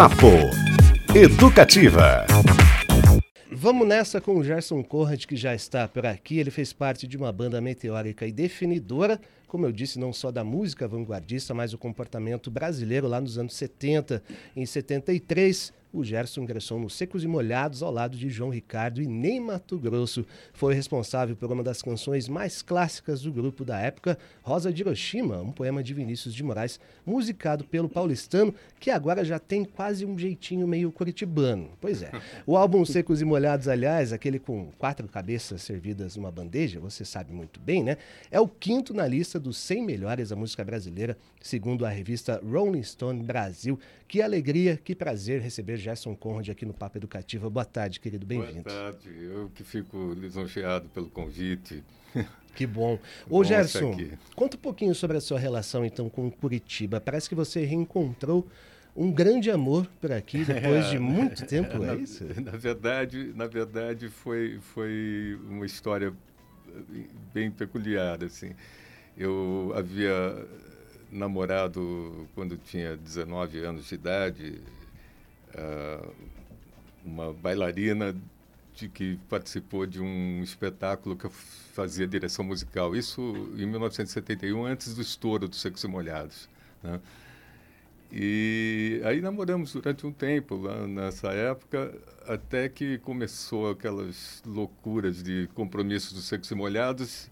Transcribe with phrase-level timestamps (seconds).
[0.00, 0.28] Papo
[1.14, 2.24] Educativa.
[3.52, 6.38] Vamos nessa com o Gerson Conrad, que já está por aqui.
[6.38, 10.42] Ele fez parte de uma banda meteórica e definidora, como eu disse, não só da
[10.42, 14.22] música vanguardista, mas o comportamento brasileiro lá nos anos 70.
[14.56, 19.06] Em 73, o Gerson ingressou nos Secos e Molhados ao lado de João Ricardo e
[19.06, 20.24] Ney Mato Grosso.
[20.52, 25.40] Foi responsável por uma das canções mais clássicas do grupo da época, Rosa de Hiroshima,
[25.40, 30.18] um poema de Vinícius de Moraes, musicado pelo paulistano, que agora já tem quase um
[30.18, 31.70] jeitinho meio curitibano.
[31.80, 32.10] Pois é.
[32.46, 37.32] O álbum Secos e Molhados, aliás, aquele com quatro cabeças servidas numa bandeja, você sabe
[37.32, 37.96] muito bem, né?
[38.30, 42.82] É o quinto na lista dos 100 melhores da música brasileira, segundo a revista Rolling
[42.82, 43.78] Stone Brasil.
[44.10, 47.48] Que alegria, que prazer receber Gerson Conrad aqui no Papo Educativa.
[47.48, 48.64] Boa tarde, querido, bem-vindo.
[48.64, 51.84] Boa tarde, eu que fico lisonjeado pelo convite.
[52.56, 52.98] Que bom.
[53.26, 53.96] Ô bom Gerson,
[54.34, 57.00] conta um pouquinho sobre a sua relação então com Curitiba.
[57.00, 58.44] Parece que você reencontrou
[58.96, 62.24] um grande amor por aqui depois é, de muito tempo, é, isso?
[62.42, 66.12] Na verdade, na verdade foi, foi uma história
[67.32, 68.50] bem peculiar, assim.
[69.16, 70.44] Eu havia
[71.10, 74.60] namorado quando tinha 19 anos de idade,
[75.54, 76.14] uh,
[77.04, 78.14] uma bailarina
[78.74, 82.94] de que participou de um espetáculo que eu fazia direção musical.
[82.94, 83.20] Isso
[83.56, 86.48] em 1971, antes do estouro dos Secos e Molhados.
[86.82, 87.00] Né?
[88.12, 91.94] E aí namoramos durante um tempo lá nessa época,
[92.26, 97.30] até que começou aquelas loucuras de compromissos dos Secos e Molhados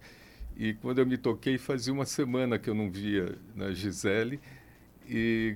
[0.58, 4.40] e quando eu me toquei, fazia uma semana que eu não via na Gisele
[5.08, 5.54] e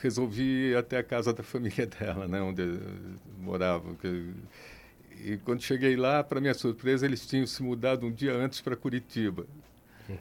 [0.00, 2.62] resolvi ir até a casa da família dela, né, onde
[3.38, 3.84] morava.
[5.22, 8.74] E quando cheguei lá, para minha surpresa, eles tinham se mudado um dia antes para
[8.74, 9.46] Curitiba.
[10.08, 10.16] Uhum.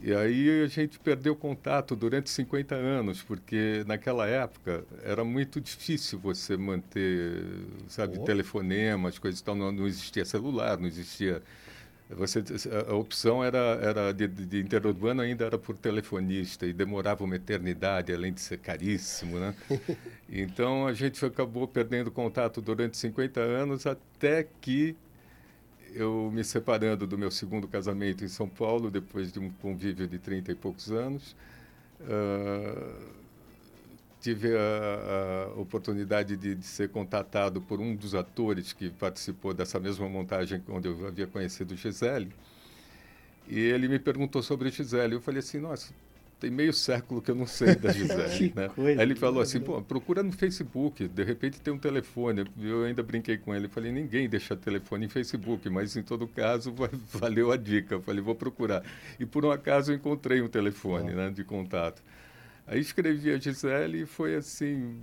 [0.00, 6.18] E aí a gente perdeu contato durante 50 anos, porque naquela época era muito difícil
[6.18, 7.44] você manter,
[7.88, 8.24] sabe, oh.
[8.24, 9.54] telefonemas, coisas e tal.
[9.54, 11.42] Não, não existia celular, não existia
[12.10, 12.42] você,
[12.88, 18.12] a opção era, era de, de interurbano ainda era por telefonista e demorava uma eternidade,
[18.12, 19.54] além de ser caríssimo, né?
[20.28, 24.96] então a gente acabou perdendo contato durante 50 anos até que
[25.94, 30.18] eu me separando do meu segundo casamento em São Paulo, depois de um convívio de
[30.18, 31.36] 30 e poucos anos,
[32.00, 33.17] uh,
[34.20, 39.78] tive a, a oportunidade de, de, ser contatado por um dos atores que participou dessa
[39.78, 42.32] mesma montagem onde eu havia conhecido Gisele.
[43.46, 45.14] E ele me perguntou sobre Gisele.
[45.14, 45.92] Eu falei assim, nossa,
[46.38, 48.52] tem meio século que eu não sei da Gisele.
[48.54, 48.70] né?
[48.76, 52.44] Aí ele falou assim, pô, procura no Facebook, de repente tem um telefone.
[52.60, 56.74] Eu ainda brinquei com ele, falei, ninguém deixa telefone em Facebook, mas em todo caso
[57.12, 57.94] valeu a dica.
[57.94, 58.82] Eu falei, vou procurar.
[59.18, 62.02] E por um acaso eu encontrei um telefone né, de contato.
[62.68, 64.94] Aí escrevi a Gisele e foi assim,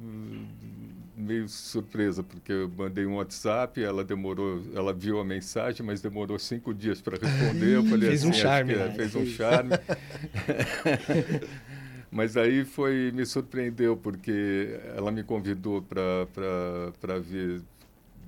[1.17, 6.37] meio surpresa, porque eu mandei um WhatsApp, ela demorou, ela viu a mensagem, mas demorou
[6.37, 7.77] cinco dias para responder.
[7.77, 8.93] Eu falei fez assim, um charme, é, né?
[8.93, 9.71] fez um charme.
[12.11, 17.63] mas aí foi, me surpreendeu, porque ela me convidou para vir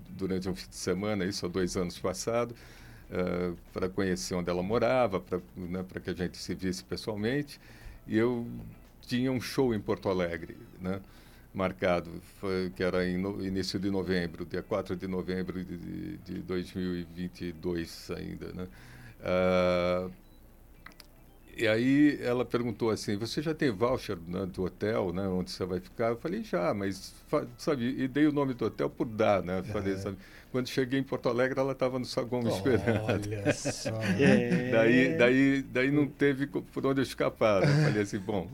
[0.09, 2.55] durante um fim de semana, isso há dois anos passado,
[3.11, 7.61] uh, para conhecer onde ela morava, para né, que a gente se visse pessoalmente.
[8.07, 8.47] E eu
[9.07, 11.00] tinha um show em Porto Alegre, né?
[11.53, 16.34] marcado, foi, que era em no, início de novembro, dia 4 de novembro de, de
[16.44, 18.53] 2022 ainda.
[18.53, 18.67] Né?
[19.22, 20.12] Uh,
[21.57, 25.66] e aí ela perguntou assim, você já tem voucher né, do hotel, né, onde você
[25.66, 26.09] vai ficar?
[26.09, 27.16] Eu falei, já, mas,
[27.57, 29.63] sabe, e dei o nome do hotel por dar, né?
[29.63, 29.97] Falei, é.
[29.97, 30.17] sabe?
[30.51, 33.03] Quando cheguei em Porto Alegre, ela estava no saguão me esperando.
[33.03, 33.90] Olha só.
[34.19, 34.69] é.
[34.72, 37.62] daí, daí, daí não teve por onde eu escapar.
[37.62, 37.85] Né?
[37.85, 38.47] Falei assim, bom,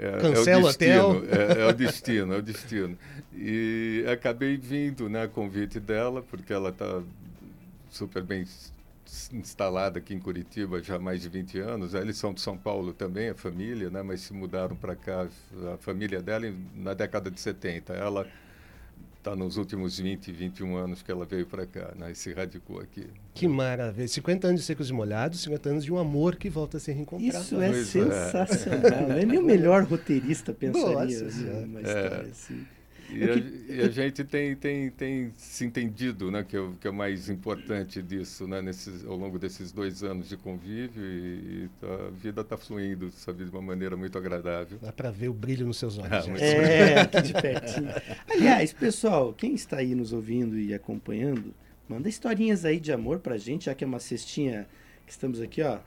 [0.00, 2.98] é, Cancela é o destino, é, é, o destino, é o destino.
[3.34, 7.02] E acabei vindo, né, a convite dela, porque ela está
[7.90, 8.46] super bem
[9.32, 11.92] instalada aqui em Curitiba já há mais de 20 anos.
[11.92, 15.28] Eles são de São Paulo também, a família, né, mas se mudaram para cá,
[15.74, 17.92] a família dela, na década de 70.
[17.92, 18.26] Ela
[19.20, 22.80] está nos últimos 20, 21 anos que ela veio para cá, né, e se radicou
[22.80, 23.06] aqui.
[23.34, 24.08] Que maravilha.
[24.08, 26.90] 50 anos de Secos e Molhados, 50 anos de um amor que volta a se
[26.90, 27.42] reencontrar.
[27.42, 28.04] Isso é pois é.
[28.04, 29.12] sensacional.
[29.12, 29.24] É.
[29.24, 32.30] Nem o melhor roteirista pensaria Nossa, numa história é.
[32.30, 32.66] assim.
[33.12, 36.86] E a, e a, gente tem, tem, tem se entendido, né, que é, o, que
[36.86, 41.64] é o mais importante disso, né, nesses, ao longo desses dois anos de convívio e,
[41.64, 44.78] e a vida está fluindo, sabe, de uma maneira muito agradável.
[44.80, 46.10] Dá para ver o brilho nos seus olhos.
[46.12, 47.90] Ah, é, aqui de pertinho.
[48.28, 51.54] Aliás, pessoal, quem está aí nos ouvindo e acompanhando,
[51.88, 54.66] manda historinhas aí de amor para a gente, já que é uma cestinha
[55.06, 55.78] que estamos aqui, ó,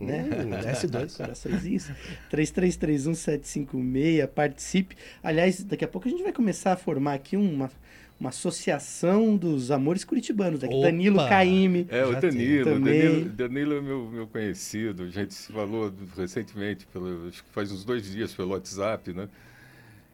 [0.00, 0.28] né?
[0.30, 1.16] Hum, S2.
[1.16, 1.90] Coraçõezinhos.
[2.32, 4.96] 3331-756, participe.
[5.22, 7.70] Aliás, daqui a pouco a gente vai começar a formar aqui uma,
[8.18, 10.64] uma associação dos amores curitibanos.
[10.64, 11.86] Aqui, Danilo Caime.
[11.90, 12.80] É, o Danilo.
[12.80, 15.04] Danilo, Danilo é meu, meu conhecido.
[15.04, 19.28] A gente se falou recentemente, pelo, acho que faz uns dois dias pelo WhatsApp, né?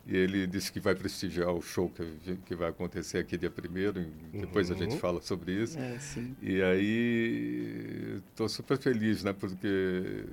[0.09, 4.07] E ele disse que vai prestigiar o show que, que vai acontecer aqui dia primeiro.
[4.33, 4.77] Depois uhum.
[4.77, 4.99] a gente uhum.
[5.01, 5.77] fala sobre isso.
[5.77, 5.99] É,
[6.41, 9.33] e aí estou super feliz, né?
[9.33, 10.25] Porque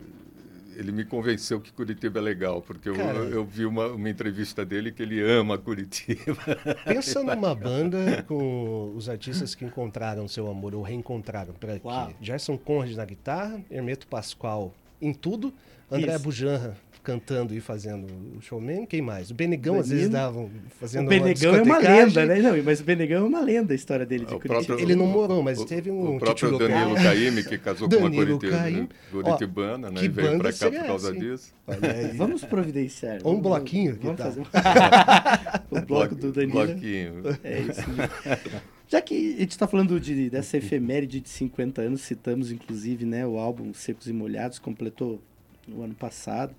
[0.76, 4.92] ele me convenceu que Curitiba é legal, porque eu, eu vi uma, uma entrevista dele
[4.92, 6.38] que ele ama Curitiba.
[6.86, 11.86] Pensa numa banda com os artistas que encontraram seu amor ou reencontraram por aqui.
[11.88, 12.14] Uau.
[12.22, 14.72] Gerson Conrad na guitarra, Hermeto Pascoal
[15.02, 15.52] em tudo,
[15.92, 16.24] André Isso.
[16.24, 18.08] Bujanra cantando e fazendo
[18.38, 19.30] o showman, quem mais?
[19.30, 22.42] O Benegão, às vezes, davam fazendo O Benegão é uma lenda, né?
[22.42, 25.06] Não, mas o Benegão é uma lenda a história dele de o próprio, Ele não
[25.06, 26.16] morou, mas o, teve um...
[26.16, 30.04] O próprio Danilo Caime, que casou com uma Curitibana, Curitibana né?
[30.04, 31.20] E veio para cá por causa assim?
[31.20, 31.54] disso.
[32.16, 33.20] Vamos providenciar.
[33.24, 33.98] Ou um bloquinho.
[34.02, 35.78] Vamos, vamos fazer um...
[35.78, 36.66] o bloco do Danilo.
[36.66, 37.14] Bloquinho.
[37.44, 37.82] É isso.
[38.88, 43.28] Já que a gente está falando de, dessa efeméride de 50 anos, citamos inclusive né,
[43.28, 45.22] o álbum Secos e Molhados, completou
[45.68, 46.56] no ano passado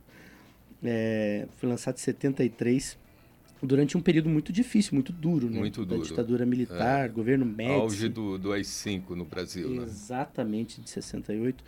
[0.82, 2.98] é, foi lançado em 73,
[3.62, 5.58] durante um período muito difícil, muito duro, né?
[5.58, 6.00] Muito duro.
[6.00, 7.08] Da ditadura militar, é.
[7.08, 7.80] governo Médici.
[7.80, 9.82] Auge do, do AI-5 no Brasil, né?
[9.84, 11.64] Exatamente, de 68.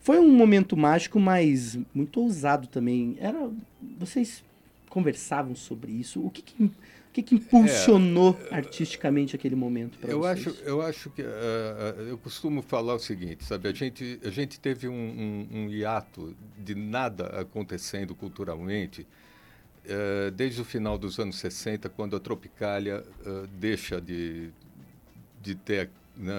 [0.00, 3.16] Foi um momento mágico, mas muito ousado também.
[3.20, 3.50] Era,
[3.98, 4.44] vocês
[4.88, 6.24] conversavam sobre isso?
[6.24, 6.70] O que, que
[7.08, 10.46] o que, que impulsionou é, artisticamente aquele momento para vocês?
[10.46, 13.68] Acho, eu acho que uh, eu costumo falar o seguinte, sabe?
[13.68, 19.06] A gente, a gente teve um, um, um hiato de nada acontecendo culturalmente
[19.86, 24.50] uh, desde o final dos anos 60, quando a Tropicália uh, deixa de,
[25.40, 26.34] de ter né,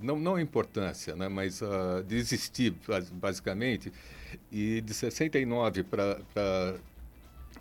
[0.00, 1.62] não, não a importância, né, mas
[2.06, 2.74] de existir,
[3.12, 3.90] basicamente.
[4.52, 6.20] E de 69 para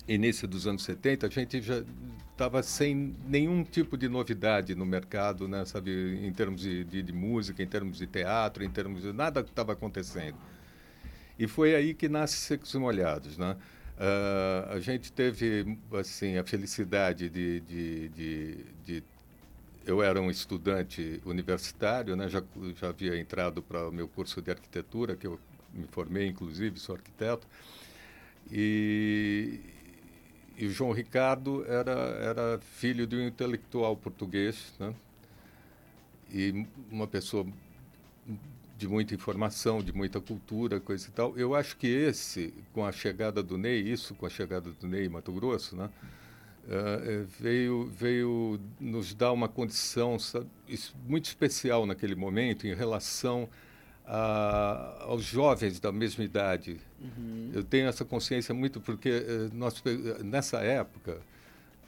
[0.07, 1.83] início dos anos 70, a gente já
[2.31, 7.13] estava sem nenhum tipo de novidade no mercado, né, sabe, em termos de, de, de
[7.13, 10.38] música, em termos de teatro, em termos de nada estava acontecendo.
[11.38, 13.56] E foi aí que nasce Secos e Molhados, né?
[13.98, 19.04] Uh, a gente teve assim a felicidade de, de, de, de,
[19.86, 22.30] eu era um estudante universitário, né?
[22.30, 22.44] Já
[22.75, 25.39] já havia entrado para o meu curso de arquitetura, que eu
[25.74, 27.48] me formei inclusive, sou arquiteto.
[28.51, 29.59] E,
[30.57, 34.94] e o João Ricardo era, era filho de um intelectual português, né?
[36.31, 37.45] E uma pessoa
[38.77, 41.38] de muita informação, de muita cultura, coisa e tal.
[41.38, 45.06] Eu acho que esse, com a chegada do Ney, isso com a chegada do Ney
[45.06, 45.89] em Mato Grosso, né?
[46.65, 50.50] Uh, veio, veio nos dar uma condição sabe,
[51.07, 53.48] muito especial naquele momento em relação
[54.07, 56.80] a, aos jovens da mesma idade.
[57.00, 57.51] Uhum.
[57.54, 59.83] Eu tenho essa consciência muito porque eh, nós,
[60.24, 61.19] nessa época,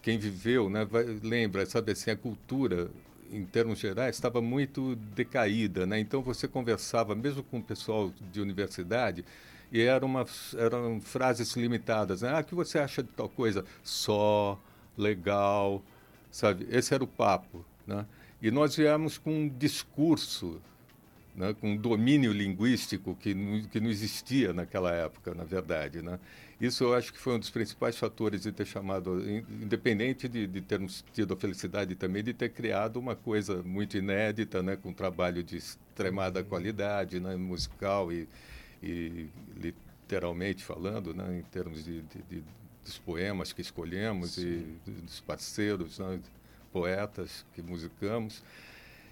[0.02, 2.92] quem viveu né, vai, lembra, sabe assim, a cultura,
[3.32, 5.86] em termos gerais, estava muito decaída.
[5.86, 6.00] Né?
[6.00, 9.24] Então, você conversava, mesmo com o pessoal de universidade,
[9.72, 10.26] e eram, uma,
[10.58, 12.22] eram frases limitadas.
[12.22, 12.32] Né?
[12.34, 13.64] Ah, o que você acha de tal coisa?
[13.84, 14.60] Só,
[14.98, 15.82] legal,
[16.32, 16.68] sabe?
[16.70, 17.64] Esse era o papo.
[17.86, 18.06] Né?
[18.42, 20.60] E nós viemos com um discurso
[21.36, 26.02] né, com um domínio linguístico que não, que não existia naquela época, na verdade.
[26.02, 26.20] Né?
[26.60, 30.62] Isso eu acho que foi um dos principais fatores de ter chamado, independente de, de
[30.62, 34.94] termos tido a felicidade também de ter criado uma coisa muito inédita, né, com um
[34.94, 38.28] trabalho de extremada qualidade né, musical e,
[38.84, 42.44] e literalmente falando, né, em termos de, de, de,
[42.84, 44.76] dos poemas que escolhemos Sim.
[44.86, 46.20] e dos parceiros, né,
[46.74, 48.44] poetas que musicamos.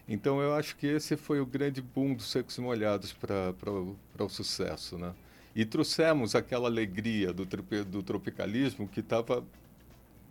[0.07, 4.29] Então eu acho que esse foi o grande boom dos secos e molhados para o
[4.29, 5.13] sucesso, né?
[5.55, 9.43] E trouxemos aquela alegria do, do tropicalismo que estava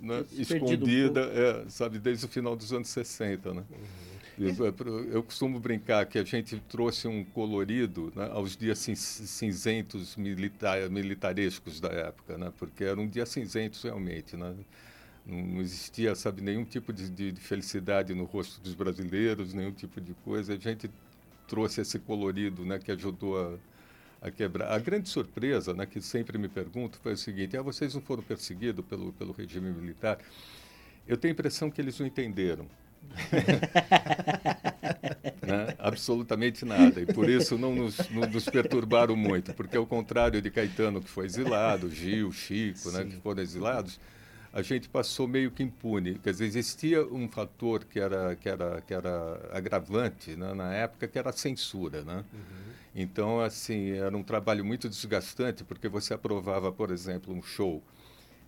[0.01, 3.65] né, escondida, um é, sabe, desde o final dos anos 60, né?
[3.69, 4.17] Uhum.
[4.39, 10.91] Eu, eu, costumo brincar que a gente trouxe um colorido né, aos dias cinzentos militar,
[10.91, 12.53] militarescos da época, né?
[12.59, 14.55] Porque eram dias cinzentos realmente, né?
[15.27, 20.01] Não, existia, sabe, nenhum tipo de, de, de, felicidade no rosto dos brasileiros, nenhum tipo
[20.01, 20.55] de coisa.
[20.55, 20.89] A gente
[21.49, 23.57] trouxe esse colorido, né, que ajudou a,
[24.29, 24.73] a quebrar.
[24.73, 28.23] A grande surpresa, né, que sempre me pergunto, foi o seguinte: ah, vocês não foram
[28.23, 30.19] perseguidos pelo, pelo regime militar?
[31.09, 32.67] Eu tenho a impressão que eles não entenderam.
[35.47, 35.75] né?
[35.79, 37.01] Absolutamente nada.
[37.01, 41.09] E por isso não nos, não nos, perturbaram muito, porque ao contrário de Caetano, que
[41.09, 44.01] foi exilado, Gil, Chico, né, que foram exilados,
[44.57, 46.15] a gente passou meio que impune.
[46.15, 51.07] Quer dizer, existia um fator que era, que era, que era agravante né, na época,
[51.07, 52.03] que era a censura.
[52.03, 52.25] Né?
[52.33, 52.73] Uhum.
[52.95, 57.83] Então, assim, era um trabalho muito desgastante, porque você aprovava, por exemplo, um show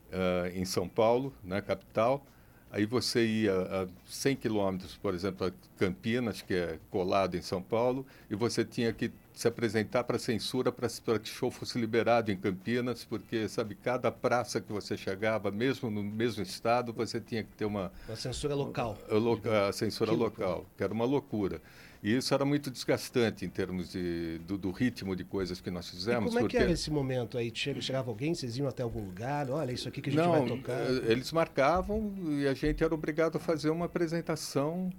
[0.08, 2.26] uh, em São Paulo, na né, capital,
[2.70, 7.62] aí você ia a 100 quilômetros, por exemplo, a Campinas, que é colado em São
[7.62, 11.78] Paulo, e você tinha que se apresentar para a censura para que o show fosse
[11.78, 17.20] liberado em Campinas, porque, sabe, cada praça que você chegava, mesmo no mesmo estado, você
[17.20, 17.92] tinha que ter uma...
[18.08, 18.98] Uma censura local.
[19.08, 20.70] A, a censura que local, loucura.
[20.76, 21.62] que era uma loucura.
[22.02, 25.88] E isso era muito desgastante em termos de, do, do ritmo de coisas que nós
[25.88, 26.32] fizemos.
[26.32, 27.52] E como é que era esse momento aí?
[27.54, 29.50] Chegava alguém, vocês iam até algum lugar?
[29.50, 30.78] Olha, isso aqui que a gente Não, vai tocar.
[30.78, 34.92] Eh, eles marcavam e a gente era obrigado a fazer uma apresentação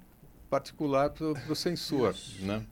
[0.50, 2.65] particular para o censor, né?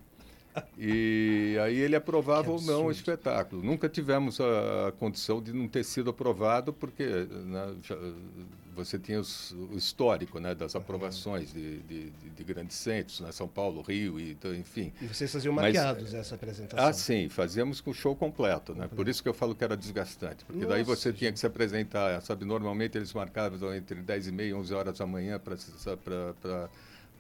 [0.78, 3.64] E aí ele aprovava ou não o espetáculo.
[3.64, 7.96] Nunca tivemos a, a, condição de não ter sido aprovado, porque né, já,
[8.78, 13.48] você tinha os, o histórico né, das aprovações de, de, de, grandes centros, né, São
[13.48, 14.94] Paulo, Rio, e, então, enfim.
[15.02, 16.88] E vocês faziam maquiados Mas, essa apresentação?
[16.88, 18.76] Ah, sim, fazíamos com o show completo.
[18.76, 18.88] Né?
[18.88, 21.20] Por isso que eu falo que era desgastante, porque Nossa, daí você gente.
[21.20, 24.98] tinha que se apresentar, sabe, normalmente eles marcavam entre 10 e meia e 11 horas
[25.00, 26.70] da manhã para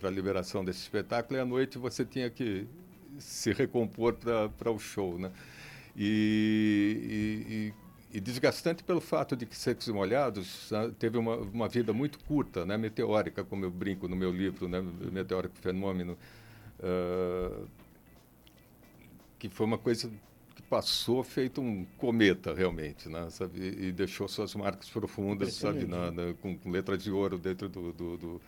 [0.04, 2.68] a liberação desse espetáculo, e à noite você tinha que
[3.18, 4.14] se recompor
[4.58, 5.32] para o show, né?
[5.96, 11.68] E, e, e, desgastante pelo fato de que Secos e Molhados né, teve uma, uma
[11.68, 12.78] vida muito curta, né?
[12.78, 14.82] Meteórica, como eu brinco no meu livro, né?
[15.12, 16.18] Meteórico Fenômeno,
[16.80, 17.68] uh,
[19.38, 20.10] que foi uma coisa
[20.56, 23.30] que passou feito um cometa realmente, né?
[23.30, 23.60] Sabe?
[23.60, 27.92] E, deixou suas marcas profundas, sabe, na, na, com, com letras de ouro dentro do,
[27.92, 28.42] do, do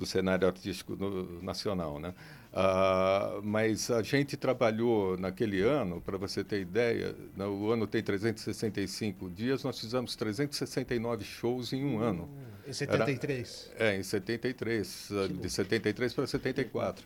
[0.00, 2.14] do cenário artístico no, nacional, né?
[2.52, 8.02] Ah, mas a gente trabalhou naquele ano, para você ter ideia, né, o ano tem
[8.02, 12.28] 365 dias, nós fizemos 369 shows em um ano.
[12.66, 13.70] Em 73?
[13.76, 17.04] Era, é, em 73, que de 73 para 74.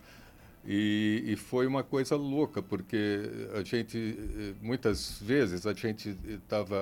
[0.67, 3.21] E, e, foi uma coisa louca, porque
[3.55, 4.17] a gente,
[4.63, 6.75] muitas vezes, a gente estava,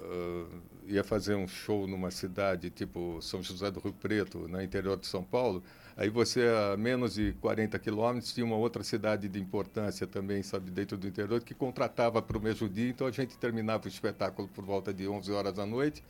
[0.00, 0.46] uh,
[0.88, 5.06] ia fazer um show numa cidade tipo São José do Rio Preto, no interior de
[5.06, 5.62] São Paulo,
[5.96, 10.70] aí você, a menos de 40 quilômetros, tinha uma outra cidade de importância também, sabe,
[10.70, 14.48] dentro do interior, que contratava para o mesmo dia, então a gente terminava o espetáculo
[14.48, 16.02] por volta de 11 horas da noite,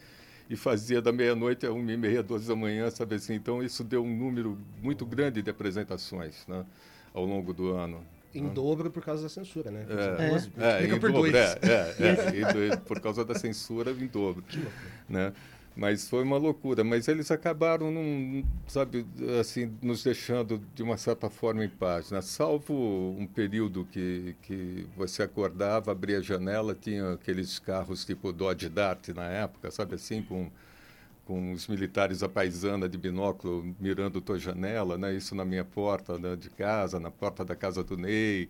[0.49, 3.85] e fazia da meia-noite a uma e meia, duas da manhã, sabe assim, então isso
[3.85, 6.65] deu um número muito grande de apresentações, né?
[7.13, 8.05] ao longo do ano.
[8.35, 8.51] Em né?
[8.51, 9.87] dobro por causa da censura, né?
[9.89, 11.37] É, é, é em por dobro.
[11.37, 14.45] É, é, é por causa da censura em dobro.
[15.09, 15.33] Né?
[15.79, 16.83] Mas foi uma loucura.
[16.83, 19.07] Mas eles acabaram, num, sabe,
[19.41, 22.11] assim, nos deixando de uma certa forma em paz.
[22.11, 22.21] Né?
[22.21, 22.75] Salvo
[23.17, 29.09] um período que, que você acordava, abria a janela, tinha aqueles carros tipo Dodge Dart
[29.11, 30.51] na época, sabe assim, com
[31.29, 35.15] com os militares à paisana de binóculo mirando tua janela, né?
[35.15, 38.49] Isso na minha porta né, de casa, na porta da casa do Ney,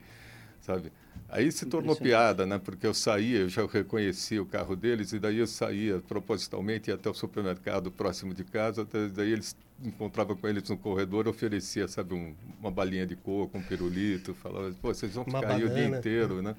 [0.61, 0.92] sabe?
[1.28, 2.56] Aí se tornou piada, né?
[2.56, 6.94] Porque eu saía, eu já reconhecia o carro deles e daí eu saía propositalmente ia
[6.94, 12.14] até o supermercado próximo de casa, daí eles encontrava com eles no corredor, oferecia, sabe,
[12.14, 15.87] um, uma balinha de coco, um pirulito, falava, pô, vocês vão ficar aí o dia
[15.87, 16.54] inteiro, né?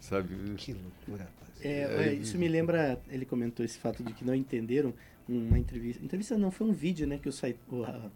[0.00, 0.34] sabe?
[0.56, 1.44] Que loucura, rapaz.
[1.60, 4.92] É, é, isso me lembra, ele comentou esse fato de que não entenderam
[5.28, 6.04] uma entrevista.
[6.04, 7.32] Entrevista não, foi um vídeo, né, que o,
[7.70, 8.10] o, a,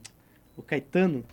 [0.56, 1.24] o Caetano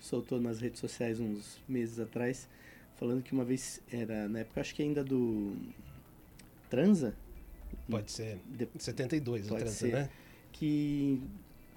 [0.00, 2.48] soltou nas redes sociais uns meses atrás,
[2.96, 5.56] falando que uma vez era, na época, acho que ainda do
[6.70, 7.14] Transa.
[7.90, 8.38] Pode ser.
[8.46, 10.10] De, 72, pode Transa, ser, né?
[10.52, 11.20] Que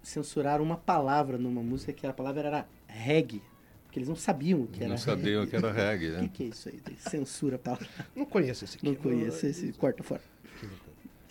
[0.03, 3.41] censuraram uma palavra numa música que a palavra era reggae.
[3.83, 6.19] Porque eles não sabiam o que era Não sabiam o que era reggae, né?
[6.23, 6.81] O que, que, é isso aí?
[6.97, 7.87] Censura a palavra.
[8.15, 8.85] Não conheço esse aqui.
[8.85, 9.73] Não conheço esse.
[9.73, 10.30] Corta fora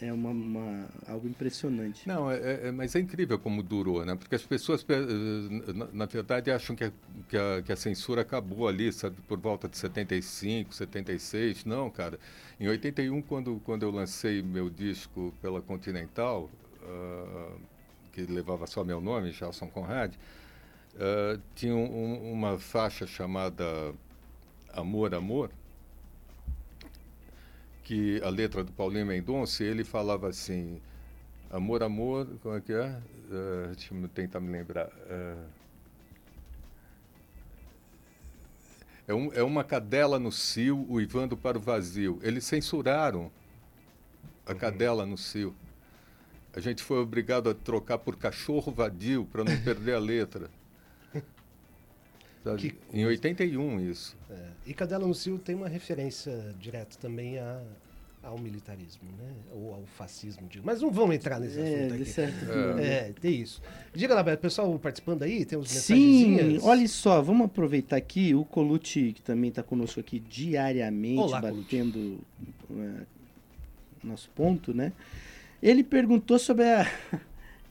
[0.02, 2.08] é uma, uma, algo impressionante.
[2.08, 4.14] Não, é, é, é, mas é incrível como durou, né?
[4.14, 6.92] Porque as pessoas, eh, na, na verdade, acham que a,
[7.28, 11.64] que a, que, a, censura acabou ali, sabe, por volta de 75, 76.
[11.64, 12.18] Não, cara.
[12.58, 16.50] Em 81, quando, quando eu lancei meu disco pela Continental,
[16.82, 17.60] uh,
[18.12, 20.14] que levava só meu nome, Charleston Conrad,
[20.94, 23.94] uh, tinha um, uma faixa chamada
[24.72, 25.50] Amor, Amor,
[27.90, 30.80] que a letra do Paulinho Mendonça, ele falava assim,
[31.50, 32.86] amor, amor, como é que é?
[32.86, 34.86] Uh, deixa eu tentar me lembrar.
[34.86, 35.44] Uh,
[39.08, 42.20] é, um, é uma cadela no cio, uivando para o vazio.
[42.22, 43.28] Eles censuraram
[44.46, 44.58] a uhum.
[44.58, 45.52] cadela no cio.
[46.54, 50.48] A gente foi obrigado a trocar por cachorro vadio para não perder a letra.
[52.58, 52.74] Que...
[52.92, 54.16] Em 81 isso.
[54.30, 54.34] É.
[54.66, 57.60] E Cadela no Cio tem uma referência direta também a,
[58.22, 59.32] ao militarismo, né?
[59.52, 60.64] Ou ao fascismo, digo.
[60.64, 62.10] Mas não vamos entrar nesse É, assunto de aqui.
[62.10, 62.50] certo.
[62.78, 63.62] É, tem isso.
[63.94, 69.12] Diga lá, pessoal participando aí, tem uns Sim, olha só, vamos aproveitar aqui, o Colucci,
[69.12, 72.20] que também está conosco aqui diariamente, Olá, batendo
[72.70, 73.06] uh,
[74.02, 74.92] nosso ponto, né?
[75.62, 76.90] Ele perguntou sobre a.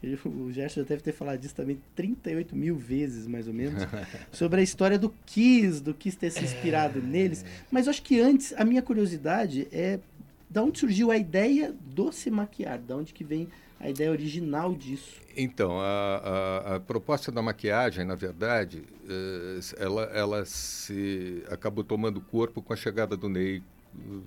[0.02, 3.82] O Gerson já deve ter falado disso também 38 mil vezes, mais ou menos,
[4.32, 7.44] sobre a história do Kiss, do Kiss ter se inspirado neles.
[7.70, 10.00] Mas eu acho que antes, a minha curiosidade é
[10.48, 13.46] da onde surgiu a ideia do se maquiar, da onde que vem
[13.78, 15.20] a ideia original disso.
[15.36, 22.20] Então, a, a- a proposta da maquiagem, na verdade, eh, ela, ela se acabou tomando
[22.20, 23.62] corpo com a chegada do Ney.
[23.94, 24.22] uh,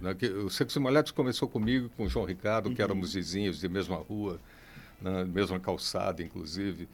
[0.00, 3.58] né, que O Secos e Molhados começou comigo, com o João Ricardo, que éramos vizinhos
[3.60, 4.40] de mesma rua,
[5.00, 6.88] na mesma calçada, inclusive.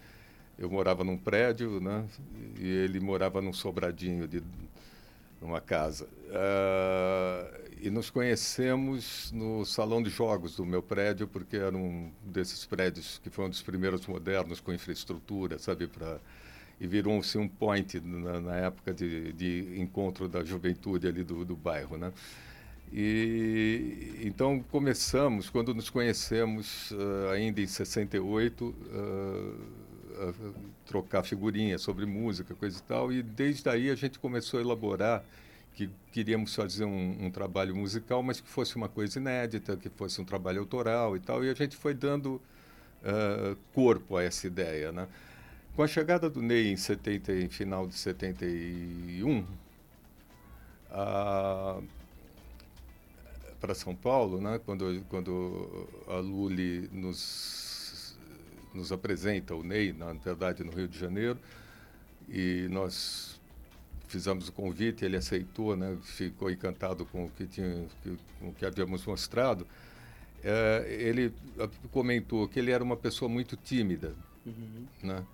[0.58, 2.04] Eu morava num prédio, né,
[2.58, 4.42] e ele morava num sobradinho de
[5.40, 6.08] numa casa.
[6.32, 12.64] Ah, e nos conhecemos no salão de jogos do meu prédio, porque era um desses
[12.64, 16.18] prédios que foi um dos primeiros modernos com infraestrutura, sabe, para
[16.80, 21.54] e virou-se um point na, na época de, de encontro da juventude ali do, do
[21.54, 22.12] bairro, né?
[22.92, 26.92] E então começamos, quando nos conhecemos,
[27.28, 30.32] ah, ainda em 68, ah, a
[30.86, 35.24] trocar figurinhas sobre música, coisa e tal, e desde aí a gente começou a elaborar
[35.74, 40.20] que queríamos fazer um, um trabalho musical, mas que fosse uma coisa inédita, que fosse
[40.20, 42.40] um trabalho autoral e tal, e a gente foi dando
[43.04, 45.08] ah, corpo a essa ideia, né?
[45.76, 49.44] Com a chegada do Ney em 70, em final de 71,
[50.90, 51.80] a
[53.64, 54.60] para São Paulo, né?
[54.66, 58.14] Quando quando a Luli nos
[58.74, 61.38] nos apresenta o Ney, na verdade no Rio de Janeiro,
[62.28, 63.40] e nós
[64.06, 65.96] fizemos o convite, ele aceitou, né?
[66.02, 67.86] Ficou encantado com o que tinha,
[68.38, 69.66] com o que havíamos mostrado.
[70.42, 71.32] Eh, ele
[71.90, 74.14] comentou que ele era uma pessoa muito tímida,
[75.02, 75.24] né?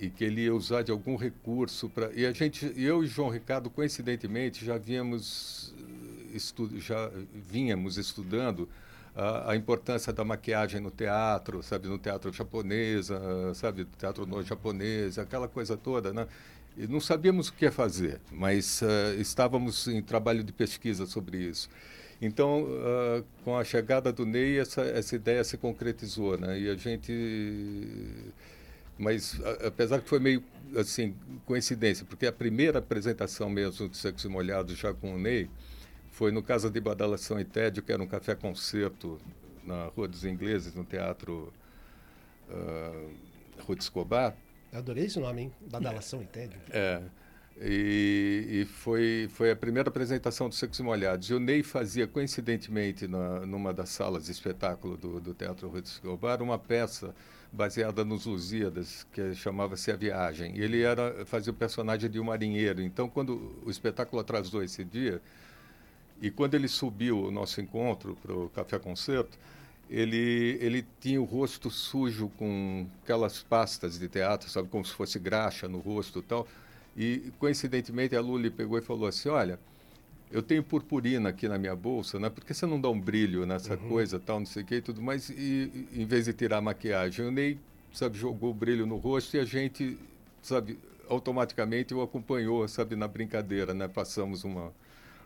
[0.00, 3.28] e que ele ia usar de algum recurso para e a gente eu e João
[3.28, 5.72] Ricardo coincidentemente já víamos
[6.32, 8.68] eh, estu, já vínhamos estudando
[9.14, 14.42] a, a importância da maquiagem no teatro sabe no teatro japonês ah, sabe teatro no
[14.42, 16.26] japonês aquela coisa toda né
[16.76, 21.68] e não sabíamos o que fazer mas ah, estávamos em trabalho de pesquisa sobre isso
[22.24, 26.56] então, ah, com a chegada do Ney, essa, essa ideia se concretizou, né?
[26.56, 27.12] E a gente
[28.98, 30.42] mas apesar que foi meio
[30.76, 35.50] assim coincidência, porque a primeira apresentação mesmo de Secos e Molhados já com o Ney
[36.12, 39.18] foi no Casa de Badalação e Tédio, que era um café concerto
[39.64, 41.52] na Rua dos Ingleses, no Teatro
[42.50, 43.08] ah,
[43.60, 44.36] Rua de Escobar.
[44.72, 45.52] Adorei esse nome, hein?
[45.70, 46.58] Badalação e tédio.
[46.70, 47.02] É.
[47.60, 51.28] E, e foi, foi a primeira apresentação do Secos e Molhados.
[51.28, 55.82] E o Ney fazia, coincidentemente, na, numa das salas de espetáculo do, do Teatro Rui
[55.82, 57.14] de Escobar, uma peça
[57.52, 60.56] baseada nos Lusíadas, que chamava-se A Viagem.
[60.56, 62.80] E ele era, fazia o personagem de um marinheiro.
[62.80, 65.20] Então, quando o espetáculo atrasou esse dia,
[66.22, 69.36] e quando ele subiu o nosso encontro para o Café Concerto,
[69.90, 75.18] ele, ele tinha o rosto sujo com aquelas pastas de teatro, sabe, como se fosse
[75.18, 76.46] graxa no rosto e tal.
[76.96, 79.58] E, coincidentemente, a Luli pegou e falou assim, olha,
[80.30, 82.30] eu tenho purpurina aqui na minha bolsa, né?
[82.30, 84.80] Por que você não dá um brilho nessa coisa, tal, não sei o que e
[84.80, 87.26] tudo mais, e, e, em vez de tirar a maquiagem?
[87.26, 87.58] O Ney,
[87.92, 89.98] sabe, jogou o brilho no rosto e a gente,
[90.40, 93.88] sabe, automaticamente o acompanhou, sabe, na brincadeira, né?
[93.88, 94.72] Passamos uma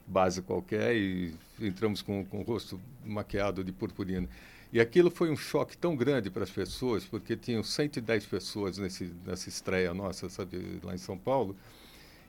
[0.06, 4.28] base qualquer e entramos com, com o rosto maquiado de purpurina.
[4.72, 9.12] E aquilo foi um choque tão grande para as pessoas, porque tinham 110 pessoas nesse,
[9.24, 11.56] nessa estreia nossa, sabe, lá em São Paulo,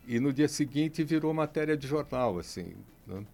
[0.08, 2.74] e no dia seguinte virou matéria de jornal, assim.
[3.06, 3.26] Né?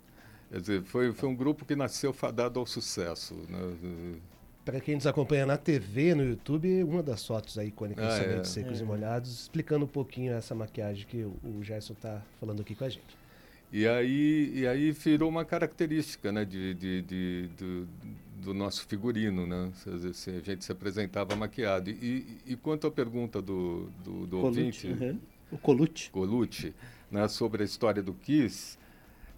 [0.50, 3.36] Quer dizer, foi, foi um grupo que nasceu fadado ao sucesso.
[3.50, 4.18] Né?
[4.66, 8.40] Para quem nos acompanha na TV, no YouTube, uma das fotos aí icônicas Ah, é.
[8.40, 12.62] de Secos e Molhados, explicando um pouquinho essa maquiagem que o, o Gerson está falando
[12.62, 13.23] aqui com a gente.
[13.74, 17.88] E aí, e aí virou uma característica né, de, de, de- do,
[18.44, 19.48] do nosso figurino.
[19.48, 19.72] Né?
[19.88, 21.90] A gente se apresentava maquiado.
[21.90, 25.20] E, e quanto à pergunta do, do, do Colucci, ouvinte, uhum.
[25.52, 26.10] O Colucci.
[26.12, 26.76] Colucci,
[27.10, 28.78] né, sobre a história do Kiss,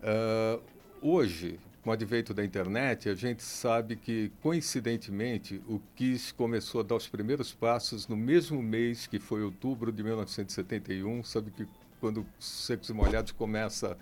[0.04, 0.60] ah,
[1.02, 6.84] hoje, com o advento da internet, a gente sabe que, coincidentemente, o Kiss começou a
[6.84, 11.66] dar os primeiros passos no mesmo mês que foi outubro de 1971, sabe que
[12.00, 13.98] quando Secos e Molhados começa a,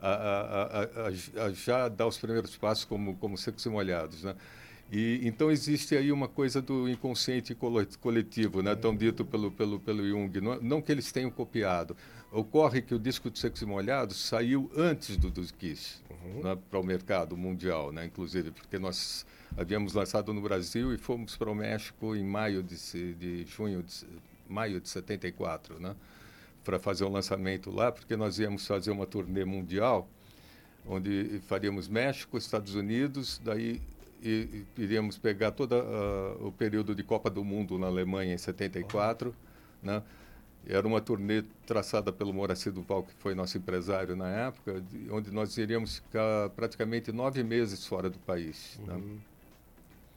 [0.00, 4.34] a- a- a- a já dar os primeiros passos como, como Secos e Molhados, né?
[4.90, 7.56] E, então existe aí uma coisa do inconsciente
[8.00, 8.74] coletivo, né?
[8.76, 10.40] tão dito pelo, pelo, pelo Jung.
[10.40, 11.96] Não, não, que eles tenham copiado.
[12.30, 16.42] Ocorre que o disco de Secos e Molhados saiu antes do, do Kiss uhum.
[16.42, 16.58] né?
[16.70, 18.04] para o mercado mundial, né?
[18.04, 22.76] inclusive, porque nós havíamos lançado no Brasil e fomos para o México em maio de,
[23.14, 24.06] de junho, de,
[24.48, 25.96] maio de 74, né?
[26.66, 30.08] Para fazer um lançamento lá, porque nós íamos fazer uma turnê mundial,
[30.84, 33.80] onde faríamos México, Estados Unidos, daí
[34.20, 39.32] e, iríamos pegar todo uh, o período de Copa do Mundo na Alemanha em 74,
[39.80, 40.02] né?
[40.68, 45.30] Era uma turnê traçada pelo Moacir Duval, que foi nosso empresário na época, de, onde
[45.30, 48.76] nós iríamos ficar praticamente nove meses fora do país.
[48.84, 48.94] Né?
[48.94, 49.00] Uhum.
[49.00, 49.18] Né?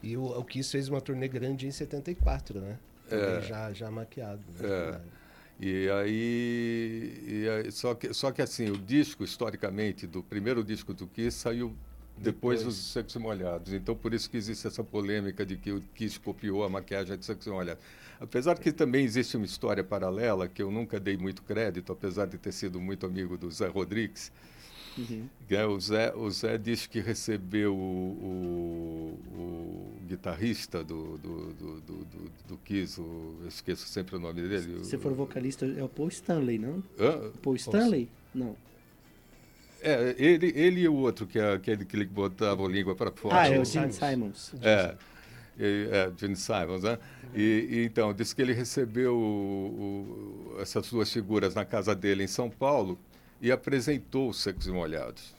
[0.02, 2.80] E o, o Kiss fez uma turnê grande em 74, né?
[3.12, 4.42] É, já, já maquiado.
[4.60, 4.68] Né?
[4.68, 5.19] É.
[5.60, 10.94] E aí, e aí, só, que, só que assim, o disco, historicamente, do primeiro disco
[10.94, 11.76] do Kiss saiu
[12.18, 13.74] depois, dos Secos e Molhados.
[13.74, 17.26] Então, por isso que existe essa polêmica de que o Kiss copiou a maquiagem de
[17.26, 17.84] Secos e Molhados.
[18.20, 22.38] Apesar que também existe uma história paralela, que eu nunca dei muito crédito, apesar de
[22.38, 24.32] ter sido muito amigo do Zé Rodrigues.
[25.00, 25.30] Uhum.
[25.50, 31.82] É, o, Zé, o Zé disse que recebeu o, o, o guitarrista do, do, do,
[31.82, 32.06] do,
[32.48, 34.84] do Kiss, o, eu esqueço sempre o nome dele.
[34.84, 36.84] Se for vocalista, é o Paul Stanley, não?
[37.00, 37.32] Hã?
[37.42, 38.10] Paul Stanley?
[38.34, 38.56] Não.
[39.82, 43.40] É, ele, ele e o outro, que é aquele que botava a língua para fora.
[43.40, 44.54] Ah, é o Gene Simons.
[44.62, 44.96] É,
[45.58, 47.00] é, Gene Simons, né?
[47.34, 52.24] E, e, então, disse que ele recebeu o, o, essas duas figuras na casa dele
[52.24, 53.00] em São Paulo
[53.42, 55.36] e apresentou os Secos e Molhados.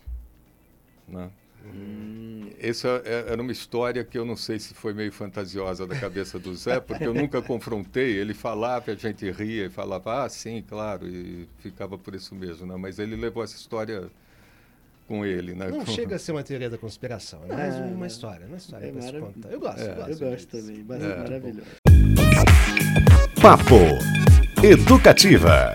[1.08, 1.30] Né?
[1.64, 2.48] Hum.
[2.58, 6.38] Essa é, era uma história que eu não sei se foi meio fantasiosa da cabeça
[6.38, 8.16] do Zé, porque eu nunca confrontei.
[8.16, 12.66] Ele falava, a gente ria e falava, ah, sim, claro, e ficava por isso mesmo.
[12.66, 12.76] Né?
[12.76, 14.10] Mas ele levou essa história
[15.06, 15.68] com ele, né?
[15.68, 19.20] Não chega a ser uma teoria da conspiração, é mais uma história, uma história é
[19.20, 19.50] contar.
[19.50, 20.10] Eu gosto, é, eu gosto.
[20.10, 21.16] Eu gosto também, é.
[21.16, 21.66] maravilhoso.
[23.42, 23.80] Papo
[24.62, 25.74] Educativa.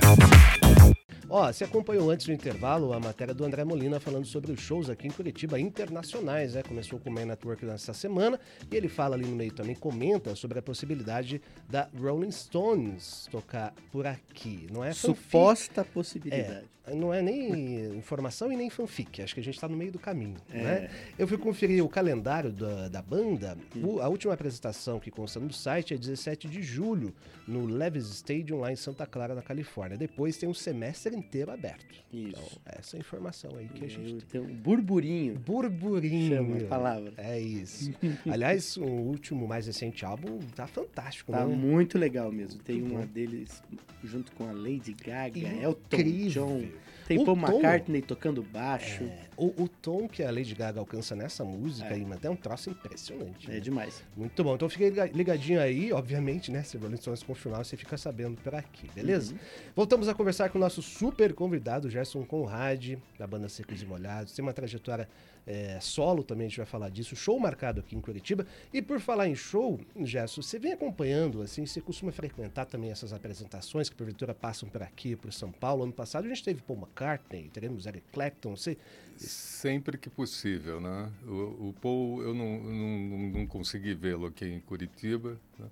[1.37, 4.89] Ó, você acompanhou antes do intervalo a matéria do André Molina falando sobre os shows
[4.89, 6.63] aqui em Curitiba internacionais, né?
[6.63, 8.39] Começou com o Man Network nessa semana
[8.71, 13.73] e ele fala ali no meio também, comenta sobre a possibilidade da Rolling Stones tocar
[13.91, 14.65] por aqui.
[14.71, 16.69] Não é Suposta possibilidade.
[16.87, 19.21] É, não é nem informação e nem fanfic.
[19.21, 20.37] Acho que a gente está no meio do caminho.
[20.51, 20.63] É.
[20.63, 20.89] Né?
[21.17, 23.57] Eu fui conferir o calendário da, da banda.
[23.75, 27.13] O, a última apresentação que consta no site é 17 de julho,
[27.47, 29.97] no Levis Stadium, lá em Santa Clara, na Califórnia.
[29.97, 31.85] Depois tem um semestre inteiro aberto.
[32.13, 32.29] Isso.
[32.29, 34.41] Então, essa é a informação aí que a gente tem.
[34.41, 35.35] Um burburinho.
[35.39, 36.35] Burburinho.
[36.35, 37.13] Chama a palavra.
[37.17, 37.91] É isso.
[38.29, 41.55] Aliás, o último, mais recente álbum tá fantástico, tá né?
[41.55, 42.61] muito legal mesmo.
[42.61, 43.07] Tem muito uma bom.
[43.07, 43.61] deles
[44.03, 46.63] junto com a Lady Gaga, Elton John.
[47.07, 49.03] Tem o Paul tom, McCartney tocando baixo.
[49.03, 51.93] É, o, o, tom que a Lady Gaga alcança nessa música é.
[51.93, 53.49] aí, mas é um troço impressionante.
[53.49, 53.59] É né?
[53.59, 54.03] demais.
[54.15, 54.55] Muito bom.
[54.55, 56.63] Então fiquei ligadinho aí, obviamente, né?
[56.63, 59.33] Se o Rolling Stones confirmar, você fica sabendo por aqui, beleza?
[59.33, 59.39] Uhum.
[59.75, 64.33] Voltamos a conversar com o nosso super convidado, Gerson Conrad, da banda Secos e Molhados.
[64.33, 65.07] Tem uma trajetória
[65.47, 67.15] é, solo também, a gente vai falar disso.
[67.15, 68.45] Show marcado aqui em Curitiba.
[68.73, 73.13] E por falar em show, Gerson, você vem acompanhando, assim, você costuma frequentar também essas
[73.13, 75.83] apresentações que porventura passam por aqui, por São Paulo.
[75.83, 78.77] Ano passado a gente teve Paul McCartney, teremos Eric Clapton, você...
[79.25, 81.11] Sempre que possível, né?
[81.25, 85.67] O, o Paul, eu não, não, não consegui vê-lo aqui em Curitiba, né?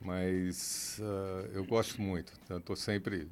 [0.00, 2.32] mas uh, eu gosto muito.
[2.50, 3.28] Estou sempre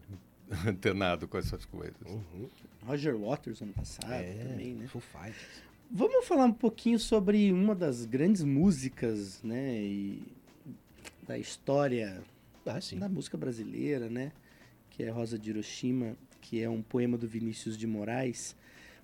[0.66, 1.96] antenado com essas coisas.
[2.06, 2.48] Uhum.
[2.86, 4.86] Roger Waters ano passado é, também, né?
[4.86, 5.62] Full Fighters.
[5.90, 10.22] Vamos falar um pouquinho sobre uma das grandes músicas, né, e
[11.22, 12.22] da história
[12.66, 14.32] ah, da música brasileira, né,
[14.90, 18.56] que é Rosa de Hiroshima, que é um poema do Vinícius de Moraes.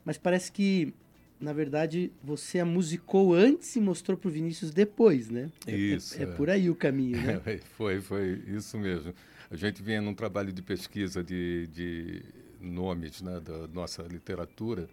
[0.04, 0.92] Mas parece que,
[1.40, 5.50] na verdade, você a musicou antes e mostrou para o Vinícius depois, né?
[5.66, 6.16] É, isso.
[6.16, 7.40] É, é, é, por aí o caminho, né?
[7.76, 9.14] foi, foi isso mesmo.
[9.50, 12.22] A gente vinha num trabalho de pesquisa de, de
[12.60, 14.88] nomes né, da nossa literatura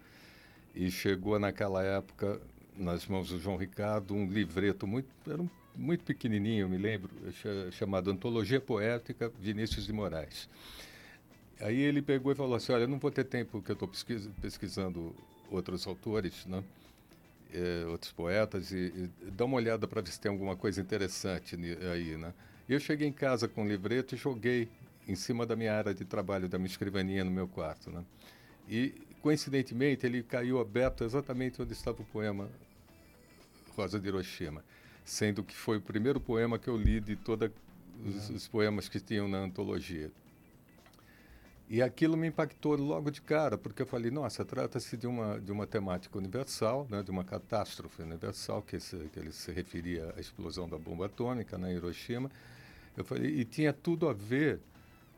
[0.73, 2.39] e chegou naquela época
[2.75, 7.09] nas mãos do João Ricardo um livreto muito era um, muito pequenininho me lembro
[7.71, 10.47] chamado Antologia Poética Vinícius de Moraes
[11.59, 13.87] aí ele pegou e falou assim olha eu não vou ter tempo que eu estou
[13.87, 15.15] pesquisa, pesquisando
[15.49, 16.63] outros autores né
[17.53, 21.55] é, outros poetas e, e dá uma olhada para ver se tem alguma coisa interessante
[21.93, 22.33] aí né
[22.67, 24.67] e eu cheguei em casa com o livreto e joguei
[25.07, 27.89] em cima da minha área de trabalho, da minha escrivaninha no meu quarto.
[27.89, 28.03] Né?
[28.67, 32.49] E, coincidentemente, ele caiu aberto exatamente onde estava o poema
[33.75, 34.63] Rosa de Hiroshima,
[35.05, 37.49] sendo que foi o primeiro poema que eu li de todos
[38.05, 40.11] os, os, poemas que tinham na antologia.
[41.69, 45.51] E aquilo me impactou logo de cara, porque eu falei, nossa, trata-se de uma, de
[45.51, 50.19] uma temática universal, né, de uma catástrofe universal, que, se, que ele se referia à
[50.19, 52.31] explosão da bomba atômica na Hiroshima.
[52.95, 54.61] Eu falei, e tinha tudo a ver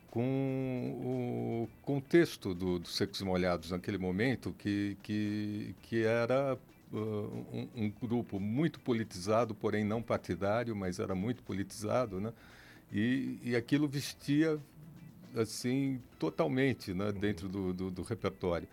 [0.10, 6.58] com o contexto do, dos Secos Molhados naquele momento, que, que, que era
[6.92, 12.34] uh, um, um, grupo muito politizado, porém não partidário, mas era muito politizado, né?
[12.92, 14.60] E, e aquilo vestia
[15.36, 18.68] assim totalmente né, dentro do, do, do, repertório.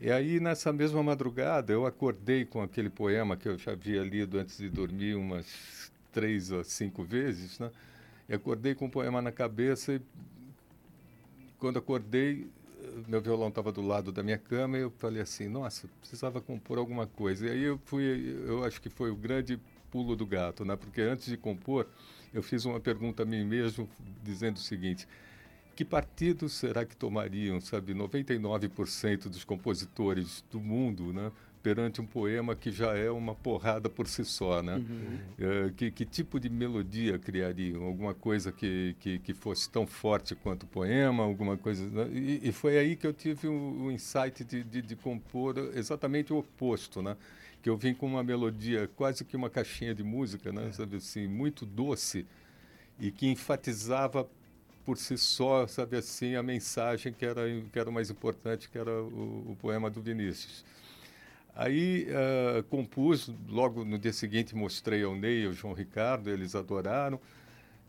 [0.00, 4.38] E aí nessa mesma madrugada eu acordei com aquele poema que eu já havia lido
[4.38, 7.70] antes de dormir umas três ou cinco vezes, né?
[8.28, 10.00] E acordei com o poema na cabeça e
[11.58, 12.48] quando acordei
[13.06, 16.78] meu violão estava do lado da minha cama e eu falei assim, nossa, precisava compor
[16.78, 17.46] alguma coisa.
[17.46, 18.04] E aí eu fui,
[18.46, 20.76] eu acho que foi o grande pulo do gato, né?
[20.76, 21.86] Porque antes de compor,
[22.32, 23.88] eu fiz uma pergunta a mim mesmo
[24.22, 25.06] dizendo o seguinte:
[25.76, 31.30] que partido será que tomariam, sabe, 99% dos compositores do mundo, né,
[31.62, 34.76] perante um poema que já é uma porrada por si só, né?
[34.76, 35.18] Uhum.
[35.38, 37.82] É, que, que, tipo de melodia criariam?
[37.82, 41.84] Alguma coisa que, que, que, fosse tão forte quanto o poema, alguma coisa...
[41.84, 42.08] Né?
[42.12, 46.32] E, e, foi aí que eu tive o, o insight de, de, de, compor exatamente
[46.32, 47.16] o oposto, né?
[47.60, 50.68] Que eu vim com uma melodia, quase que uma caixinha de música, né?
[50.68, 50.72] É.
[50.72, 52.24] Sabe assim, muito doce
[52.98, 54.26] e que enfatizava
[54.86, 59.02] por si só, sabe assim, a mensagem que era, que era mais importante, que era
[59.02, 60.64] o, o poema do Vinícius.
[61.56, 66.54] Aí uh, compus, logo no dia seguinte mostrei ao Ney e ao João Ricardo, eles
[66.54, 67.20] adoraram.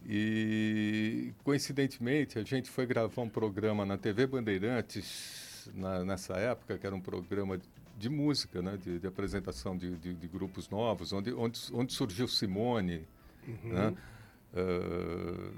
[0.09, 6.87] E coincidentemente a gente foi gravar um programa na TV Bandeirantes na, nessa época, que
[6.87, 7.59] era um programa
[7.97, 12.27] de música, né, de, de apresentação de, de, de, grupos novos, onde, onde, onde surgiu
[12.27, 13.05] Simone,
[13.47, 13.73] uhum.
[13.73, 13.93] né?
[14.53, 15.51] Uh,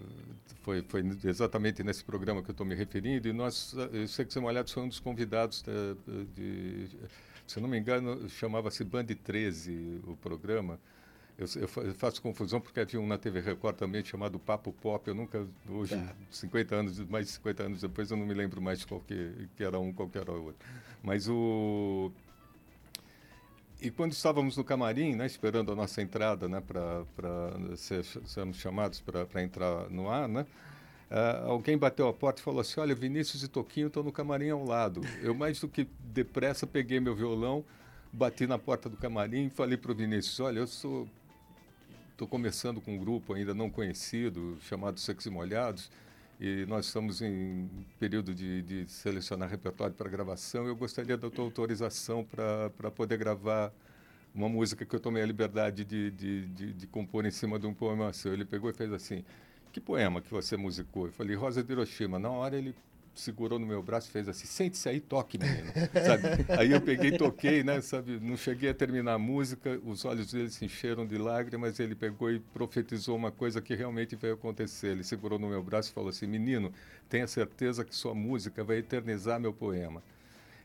[0.62, 4.40] foi, foi exatamente nesse programa que eu estou me referindo, e nós, eu sei que
[4.40, 6.90] Molhados foi um dos convidados de, de
[7.50, 10.80] se não me engano, chamava-se Band 13 o programa.
[11.36, 15.08] Eu, eu, faço confusão porque havia um na TV Record também chamado Papo Pop.
[15.08, 16.14] Eu nunca, hoje, tá.
[16.30, 19.64] 50 anos, mais de 50 anos depois, eu não me lembro mais qual que, que
[19.64, 20.68] era um, qual que era o outro.
[21.02, 22.12] Mas o,
[23.82, 27.06] e quando estávamos no camarim, né, esperando a nossa entrada, né, para
[27.76, 30.46] ser, sermos chamados para entrar no ar, né,
[31.10, 34.50] uh, alguém bateu a porta e falou assim: Olha, Vinícius e Toquinho estão no camarim
[34.50, 35.02] ao lado.
[35.22, 37.64] Eu, mais do que depressa, peguei meu violão,
[38.12, 41.08] bati na porta do camarim e falei para o Vinícius: Olha, eu sou.
[42.12, 45.90] Estou começando com um grupo ainda não conhecido, chamado e Molhados
[46.40, 50.66] e nós estamos em período de, de selecionar repertório para gravação.
[50.66, 53.74] Eu gostaria da tua autorização para poder gravar
[54.34, 57.68] uma música que eu tomei a liberdade de, de, de, de, compor em cima de
[57.68, 58.32] um poema seu.
[58.32, 59.26] Ele pegou e fez assim:
[59.74, 61.08] Que poema que você musicou?
[61.08, 62.18] Eu falei: Rosa de Hiroshima.
[62.18, 62.74] Na hora ele
[63.20, 65.72] segurou no meu braço e fez assim, sente-se aí, toque, menino.
[66.06, 66.46] sabe?
[66.58, 67.82] Aí eu peguei toquei, né?
[67.82, 68.20] Sabe?
[68.20, 72.32] Não cheguei a terminar a música, os olhos dele se encheram de lágrimas, ele pegou
[72.32, 74.90] e profetizou uma coisa que realmente veio acontecer.
[74.90, 76.74] Ele segurou no meu braço e falou assim, menino,
[77.08, 80.02] tenha certeza que sua música vai eternizar meu poema.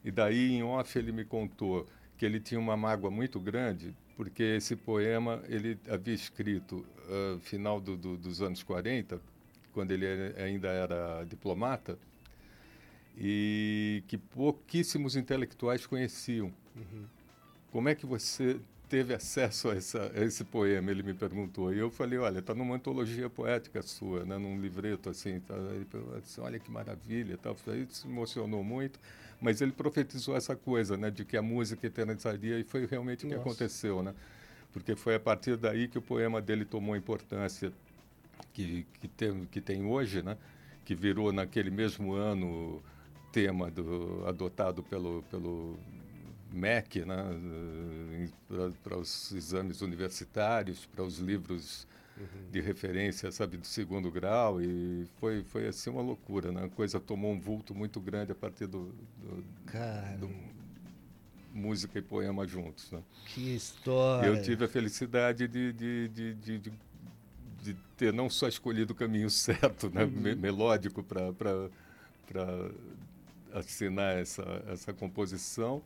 [0.04, 1.86] E daí, em off, ele me contou
[2.16, 7.80] que ele tinha uma mágoa muito grande, porque esse poema ele havia escrito uh, final
[7.80, 9.20] do, do, dos anos 40,
[9.72, 11.98] quando ele ainda era diplomata,
[13.16, 16.52] e que pouquíssimos intelectuais conheciam.
[16.74, 17.04] Uhum.
[17.70, 20.90] Como é que você teve acesso a, essa, a, esse poema?
[20.90, 21.72] Ele me perguntou.
[21.72, 25.40] E eu falei, olha, está numa antologia poética sua, né, num livreto assim.
[25.40, 25.54] Tá?
[25.54, 25.86] Ele
[26.20, 27.36] disse, olha que maravilha.
[27.36, 27.56] Tal.
[27.68, 28.98] Aí se emocionou muito.
[29.40, 33.28] Mas ele profetizou essa coisa, né, de que a música eternizaria e foi realmente o
[33.28, 34.14] que aconteceu, né?
[34.72, 37.72] Porque foi a partir daí que o poema dele tomou a importância
[38.52, 40.36] que, que, tem, que tem hoje, né?
[40.84, 42.82] Que virou naquele mesmo ano
[43.34, 45.76] tema do, adotado pelo, pelo
[46.52, 47.16] MEC né,
[48.80, 51.84] para os exames universitários, para os livros
[52.16, 52.50] uhum.
[52.52, 56.66] de referência, sabe, do segundo grau e foi foi assim uma loucura, né?
[56.66, 59.44] A coisa tomou um vulto muito grande a partir do, do,
[60.20, 60.30] do
[61.52, 63.02] música e poema juntos, né?
[63.26, 64.28] Que história!
[64.28, 66.72] Eu tive a felicidade de, de, de, de,
[67.64, 70.36] de ter não só escolhido o caminho certo, né, uhum.
[70.36, 72.70] melódico para para
[73.54, 75.82] assinar essa, essa composição,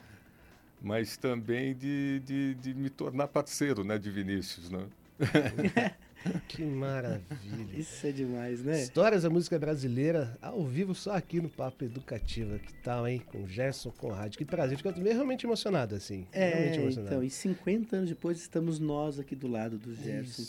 [0.81, 4.71] mas também de, de, de me tornar parceiro né, de Vinícius.
[4.71, 4.87] Né?
[6.49, 7.79] Que maravilha.
[7.79, 8.83] Isso é demais, né?
[8.83, 12.59] Histórias da música brasileira ao vivo só aqui no Papo Educativa.
[12.59, 13.23] Que tal, hein?
[13.27, 14.35] Com Gerson Conrad.
[14.37, 14.77] Que prazer.
[14.79, 16.27] Fico realmente emocionado, assim.
[16.33, 17.15] É, realmente emocionado.
[17.15, 20.43] então, e 50 anos depois estamos nós aqui do lado do Gerson,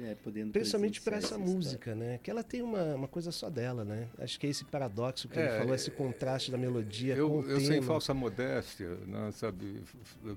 [0.00, 1.54] é, podendo Principalmente por presenciar essa história.
[1.56, 2.20] música, né?
[2.22, 4.08] Que ela tem uma, uma coisa só dela, né?
[4.18, 7.32] Acho que é esse paradoxo que É, ele falou, esse contraste da melodia com Eu,
[7.32, 7.86] o eu sem tema.
[7.86, 9.82] falsa modéstia, né, sabe?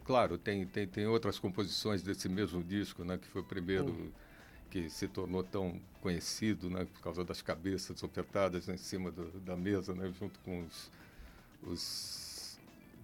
[0.03, 3.17] Claro, tem, tem, tem outras composições desse mesmo disco, né?
[3.17, 4.09] Que foi o primeiro Hum.
[4.69, 6.85] Que se tornou tão conhecido, né?
[6.85, 10.11] Por causa das cabeças ofertadas em cima do- da mesa, né?
[10.19, 10.91] Junto com os,
[11.63, 12.59] os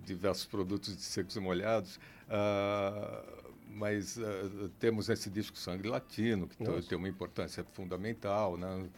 [0.05, 1.99] diversos produtos de secos e molhados.
[2.29, 3.23] Ah,
[3.69, 6.87] mas ah, temos nesse disco Sangue Latino, que Nossa.
[6.89, 8.89] tem uma importância fundamental, né?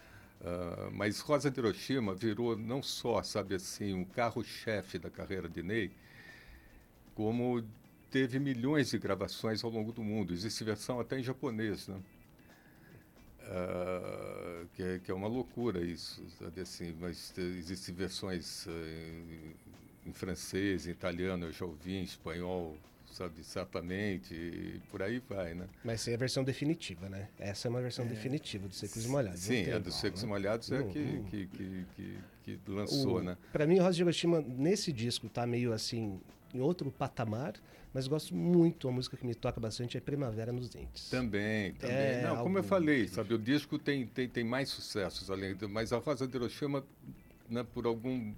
[0.43, 5.63] Ah, mas Rosa de Hiroshima virou não só, sabe assim, um carro-chefe da carreira de
[5.63, 5.91] Ney,
[7.15, 7.63] como
[8.11, 10.33] teve milhões de gravações ao longo do mundo.
[10.33, 11.99] Existe versão até em japonês, né?
[13.49, 19.53] Ah, que, é, que é uma loucura isso, sabe assim, mas te- existem versões eh,
[20.05, 22.75] em, em francês, em italiano, eu já ouvi, em espanhol,
[23.09, 25.65] sabe, certamente, e por aí vai, né?
[25.83, 27.29] Mas sem a versão definitiva, né?
[27.39, 29.39] Essa é uma versão definitiva dos Secos e Molhados.
[29.39, 30.29] Sim, a dos igual, Secos e né?
[30.29, 31.47] Molhados é que, que,
[32.43, 33.37] que, lançou, O- né?
[33.53, 36.19] Pra mim, Rosa de Hiroshima, nesse disco, tá meio assim,
[36.53, 37.53] em outro patamar,
[37.93, 41.09] mas gosto muito, a música que me toca bastante é Primavera nos Dentes.
[41.09, 41.95] Também, também.
[41.97, 45.67] É Não, como eu falei, sabe, o disco tem, tem, tem mais sucessos além do,
[45.69, 46.83] mas a Rosa de Hiroshima,
[47.49, 48.33] né, por algum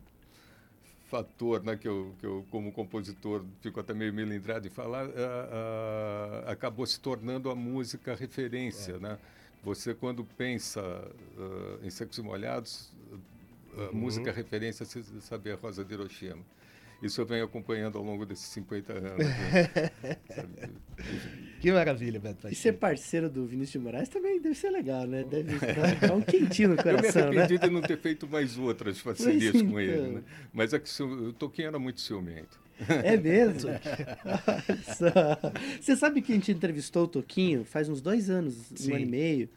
[1.08, 6.44] fator, né, que eu, que eu como compositor fico até meio melindrado em falar, ah,
[6.48, 9.00] ah, acabou se tornando a música referência, É.
[9.00, 9.18] né?
[9.64, 12.92] Você quando pensa ah, em Secos Molhados,
[13.78, 13.94] a Uhum.
[13.94, 16.40] música referência, você sabe, é a Rosa de Hiroshima.
[17.02, 19.26] Isso eu venho acompanhando ao longo desses 50 anos.
[19.26, 19.90] né?
[21.62, 25.24] Que maravilha, Beto E ser parceiro do Vinícius de Moraes também deve ser legal, né?
[25.24, 25.58] Deve
[26.00, 27.40] dar, um quentinho no Eu me coração, né?
[27.40, 29.98] arrependi de não ter feito mais outras parcerias Mas com ele.
[30.00, 30.12] então.
[30.14, 30.24] Né?
[30.54, 32.60] Mas é que o Toquinho era muito ciumento.
[33.04, 33.72] É mesmo?
[35.82, 38.92] Você sabe que a gente entrevistou o Toquinho faz uns dois anos, Sim.
[38.92, 39.50] um ano e meio.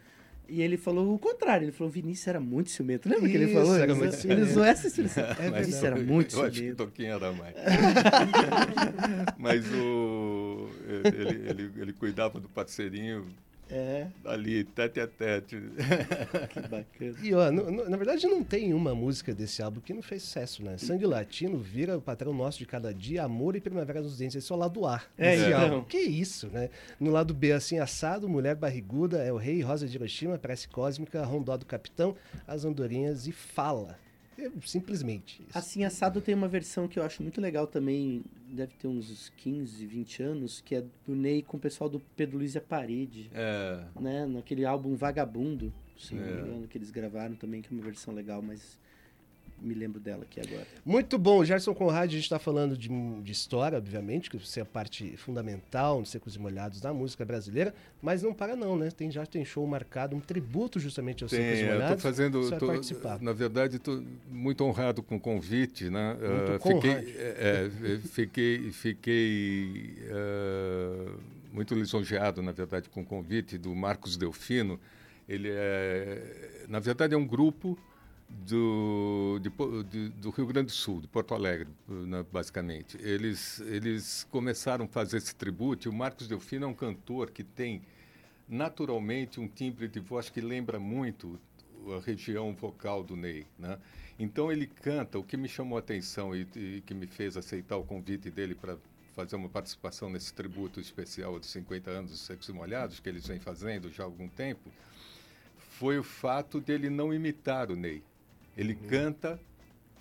[0.55, 3.09] E ele falou o contrário, ele falou o Vinícius era muito ciumento.
[3.09, 3.75] Lembra que ele Isso, falou?
[3.75, 4.41] era Ele muito usou- ciumento.
[4.43, 5.25] Ele usou essa expressão.
[5.25, 5.87] É Vinícius verdade.
[5.87, 6.77] era muito Eu acho que o ciumento.
[6.85, 7.55] Toquinho era mais.
[9.39, 10.69] Mas o,
[11.05, 13.27] ele, ele, ele cuidava do parceirinho
[13.73, 15.57] É, ali, tete a tete.
[16.51, 17.15] que bacana.
[17.23, 20.23] E ó, no- no- na verdade não tem uma música desse álbum que não fez
[20.23, 20.77] sucesso, né?
[20.77, 24.37] Sangue Latino vira o patrão nosso de cada dia, Amor e Primavera dos Dentes.
[24.37, 25.85] Esse é o lado A É, desse então.
[25.85, 26.69] Que isso, né?
[27.01, 31.25] No lado B, assim, Assado, Mulher Barriguda, É o Rei, Rosa de Hiroshima, Prece Cósmica,
[31.25, 32.15] Rondó do Capitão,
[32.47, 33.99] As Andorinhas e Fala.
[34.39, 35.57] É simplesmente isso.
[35.59, 39.87] Assim, Assado tem uma versão que eu acho muito legal também, deve ter uns 15,
[39.87, 43.31] 20 anos, que é do Ney com o pessoal do Pedro Luiz e a Parede,
[43.33, 44.27] É, né?
[44.27, 46.41] Naquele álbum Vagabundo, se não me É.
[46.41, 48.79] engano, que eles gravaram também, que é uma versão legal, mas
[49.63, 50.67] me lembro dela aqui agora.
[50.85, 52.89] Muito bom, Gerson Conrad, a gente está falando de,
[53.23, 57.75] de história, obviamente, que você é parte fundamental nos Secos e Molhados da música brasileira,
[58.03, 58.91] mas não para não, né?
[58.91, 62.03] Tem, já tem show marcado, um tributo justamente aos Secos e eu estou Molhados.
[62.03, 62.43] fazendo.
[62.43, 63.21] Você tô- participar.
[63.21, 65.89] na verdade, estou muito honrado com o convite.
[65.89, 66.15] Né?
[66.15, 66.83] Muito Conrad.
[67.05, 71.13] fiquei, é, é, fiquei, fiquei ah,
[71.53, 74.81] muito lisonjeado, na verdade, com o convite do Marcos Delfino.
[75.29, 77.79] Ele é, na verdade, é um grupo
[78.47, 79.51] do, de
[79.91, 82.97] de- do Rio Grande do Sul, de Porto Alegre, né, basicamente.
[83.01, 85.87] Eles, eles começaram a fazer esse tributo.
[85.87, 87.83] E o Marcos Delfino é um cantor que tem
[88.49, 91.39] naturalmente um timbre de voz que lembra muito
[91.97, 93.79] a região vocal do Ney, né?
[94.19, 97.77] Então ele canta, o que me chamou a atenção e, e que me fez aceitar
[97.77, 98.77] o convite dele para
[99.15, 103.27] fazer uma participação nesse tributo especial dos 50 anos dos Secos e Molhados, que eles
[103.27, 104.71] vêm fazendo já há algum tempo,
[105.59, 108.03] foi o fato dele não imitar o Ney.
[108.57, 109.41] Ele canta,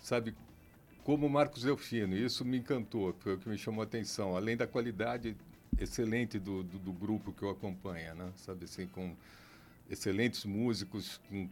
[0.00, 0.34] sabe,
[1.04, 4.56] como Marcos Delfino, e isso me encantou, foi o que me chamou a atenção, além
[4.56, 5.36] da qualidade
[5.78, 8.30] excelente do, do, do grupo que o acompanha, né?
[8.36, 9.16] sabe assim, com
[9.90, 11.48] excelentes músicos, com-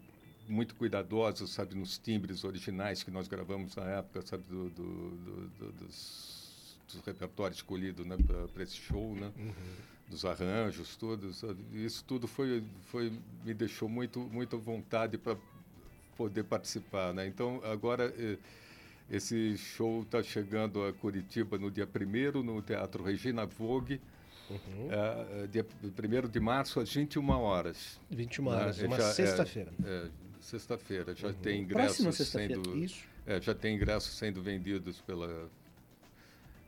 [0.49, 5.49] muito cuidadosos, sabe, nos timbres originais que nós gravamos na época, sabe, do, do- do-
[5.59, 8.17] do- dos, dos repertórios escolhidos né,
[8.53, 9.33] para esse show, né?
[10.09, 11.37] dos arranjos, todos.
[11.39, 11.57] sabe?
[11.73, 13.13] Isso tudo foi, foi
[13.45, 15.37] me deixou muito, muito à vontade para
[16.21, 17.27] poder participar, né?
[17.27, 18.37] Então agora eh,
[19.11, 23.99] esse show está chegando a Curitiba no dia 1 no Teatro Regina Vogue,
[24.51, 24.89] Uhum.
[24.91, 27.99] eh, dia 1 de março às 21 horas.
[28.11, 28.51] 21 né?
[28.51, 29.73] horas, Eh, uma é, sexta-feira.
[29.83, 30.09] é,
[30.43, 31.15] sexta-feira.
[31.17, 31.69] Já tem Uhum.
[31.69, 33.03] Próxima ingressos sendo Isso.
[33.27, 35.49] é, já tem ingressos sendo vendidos pela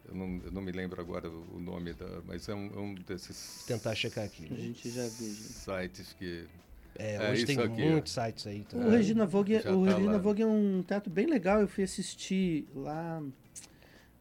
[0.09, 2.95] eu não, eu não me lembro agora o nome da, mas é um, é um
[2.95, 3.65] desses.
[3.67, 4.47] Tentar checar aqui.
[4.51, 5.29] A gente já viu.
[5.35, 6.47] Sites que
[6.99, 8.65] É, É, hoje tem aqui, muitos sites aí.
[8.75, 10.19] O Regina Vogue, já o tá Regina lá.
[10.19, 11.61] Vogue é um teatro bem legal.
[11.61, 13.23] Eu fui assistir lá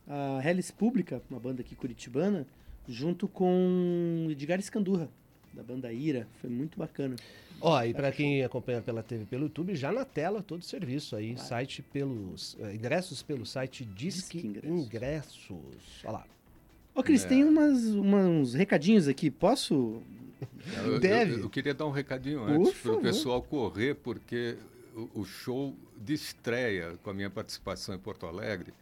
[0.08, 2.46] a Hellis Pública, uma banda aqui curitibana,
[2.88, 5.10] junto com Edgar Escandurra,
[5.54, 6.28] da banda Ira.
[6.40, 7.16] Foi muito bacana.
[7.60, 10.64] Ó, e para quem acompanha pela TV e pelo YouTube, já na tela todo o
[10.64, 14.86] serviço aí, site pelos eh, ingressos pelo site Disque, Disque ingressos.
[14.86, 16.02] Ingressos.
[16.04, 16.26] Olha lá.
[16.96, 17.28] Ô, Cris, É.
[17.28, 19.30] tem umas, umas- uns recadinhos aqui.
[19.30, 20.02] Posso?
[20.86, 21.34] Eu, Deve.
[21.34, 24.58] Eu, eu queria dar um recadinho antes para o pessoal correr, porque
[24.96, 28.74] o, o show de estreia com a minha participação em Porto Alegre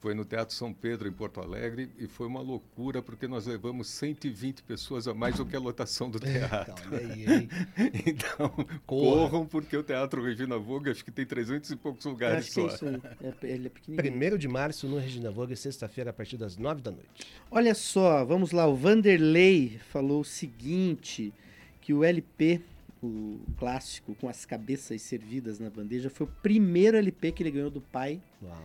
[0.00, 3.88] foi no Teatro São Pedro, em Porto Alegre, e foi uma loucura, porque nós levamos
[3.88, 6.74] 120 pessoas a mais do que a lotação do teatro.
[6.88, 7.48] Olha aí?
[8.06, 8.50] Então,
[8.86, 9.28] Corra.
[9.28, 12.66] corram, porque o Teatro Regina Vogue acho que tem 300 e poucos lugares é só.
[12.66, 13.00] isso aí.
[13.20, 13.96] É, ele é pequenininho.
[13.96, 17.26] Primeiro de março no Regina Vogue, sexta-feira, a partir das nove da noite.
[17.50, 18.66] Olha só, vamos lá.
[18.66, 21.32] O Vanderlei falou o seguinte:
[21.80, 22.60] que o LP,
[23.02, 27.70] o clássico, com as cabeças servidas na bandeja, foi o primeiro LP que ele ganhou
[27.70, 28.56] do pai, Uau.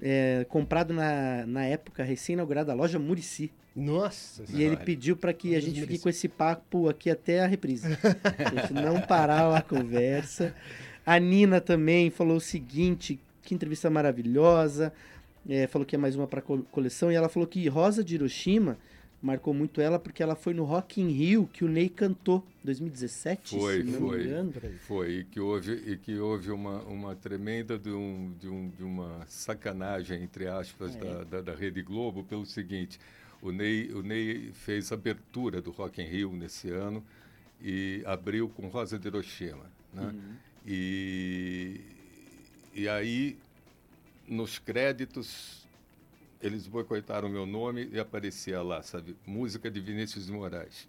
[0.00, 3.50] É, comprado na, na época recém-inaugurada loja Murici.
[3.74, 7.46] Nossa E ele pediu para que a gente fique com esse papo aqui até a
[7.46, 7.86] reprise.
[8.38, 10.54] a gente não parar a conversa.
[11.06, 14.92] A Nina também falou o seguinte: que entrevista maravilhosa.
[15.48, 17.10] É, falou que é mais uma para coleção.
[17.10, 18.76] E ela falou que Rosa de Hiroshima
[19.22, 23.56] marcou muito ela porque ela foi no Rock in Rio que o Ney cantou 2017,
[23.58, 24.24] Foi, se não me foi.
[24.24, 24.52] engano.
[24.86, 28.82] Foi, e que houve, e que houve uma, uma tremenda de, um, de, um, de
[28.82, 30.98] uma sacanagem, entre aspas, É.
[30.98, 32.98] da, da, da Rede Globo, pelo seguinte,
[33.42, 37.02] o Ney, o Ney fez a abertura do Rock in Rio nesse ano
[37.62, 40.14] e abriu com Rosa de Hiroshima, né?
[40.66, 41.80] E,
[42.74, 43.36] e aí,
[44.28, 45.59] nos créditos,
[46.40, 49.16] eles boicotaram meu nome e aparecia lá, sabe?
[49.26, 50.88] Música de Vinícius de Moraes.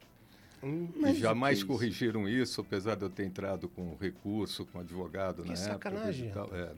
[0.63, 1.67] Hum, e jamais é isso?
[1.67, 6.55] corrigiram isso, apesar de eu ter entrado com recurso, com advogado Que na sacanagem, época.
[6.55, 6.71] é.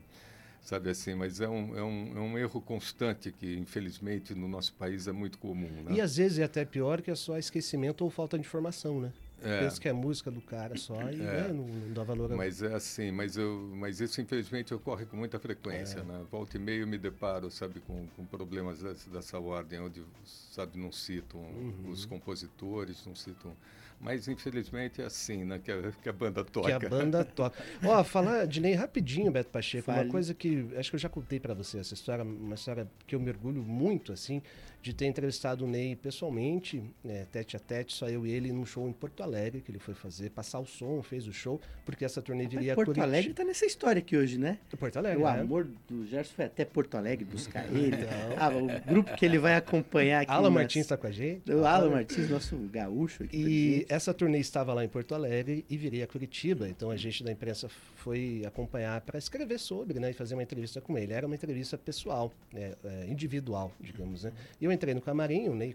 [0.62, 4.72] sabe assim, mas é um, é, um, é um erro constante que, infelizmente, no nosso
[4.72, 5.68] país é muito comum.
[5.84, 5.96] Né?
[5.96, 9.12] E às vezes é até pior que é só esquecimento ou falta de informação, né?
[9.44, 9.60] É.
[9.60, 12.36] Pensa que é música do cara só e né, não, não dá valor a...
[12.36, 16.02] Mas é assim, mas, eu, mas isso infelizmente ocorre com muita frequência.
[16.02, 16.24] Né?
[16.30, 20.78] Volta e meia eu me deparo, sabe, com, com problemas dessa, dessa ordem, onde, sabe,
[20.78, 21.40] não citam
[21.88, 23.54] os compositores, não citam...
[24.00, 26.78] Mas infelizmente é assim, né, que a, que a banda toca.
[26.78, 27.62] Que a banda toca.
[27.82, 30.02] Ó, falar de Ney rapidinho, Beto Pacheco, Fale.
[30.02, 33.14] uma coisa que acho que eu já contei pra você essa história, uma história que
[33.14, 34.42] eu mergulho muito, assim,
[34.84, 38.66] de ter entrevistado o Ney pessoalmente, né, tete a tete, só eu e ele, num
[38.66, 42.04] show em Porto Alegre, que ele foi fazer, passar o som, fez o show, porque
[42.04, 43.06] essa turnê viria a Porto Curitiba.
[43.06, 44.58] Alegre tá nessa história aqui hoje, né?
[44.78, 45.40] Porto Alegre, o né?
[45.40, 47.96] amor do Gerson foi até Porto Alegre buscar ele.
[48.36, 50.30] Ah, o grupo que ele vai acompanhar aqui.
[50.30, 51.50] Alan nas- Martins tá com a gente.
[51.50, 53.36] O Alan Martins, nosso gaúcho aqui.
[53.36, 56.68] E essa turnê estava lá em Porto Alegre e viria a Curitiba.
[56.68, 60.78] Então a gente da imprensa foi acompanhar para escrever sobre, né, e fazer uma entrevista
[60.80, 61.12] com ele.
[61.14, 64.32] Era uma entrevista pessoal, né, é, individual, digamos, né.
[64.60, 65.74] E eu entrei no camarim, o Ney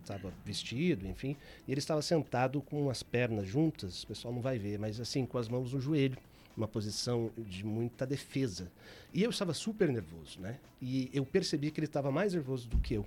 [0.00, 4.02] estava vestido, enfim, e ele estava sentado com as pernas juntas.
[4.02, 6.16] O pessoal não vai ver, mas assim com as mãos no joelho.
[6.54, 8.70] Uma posição de muita defesa.
[9.14, 10.58] E eu estava super nervoso, né?
[10.82, 13.06] E eu percebi que ele estava mais nervoso do que eu.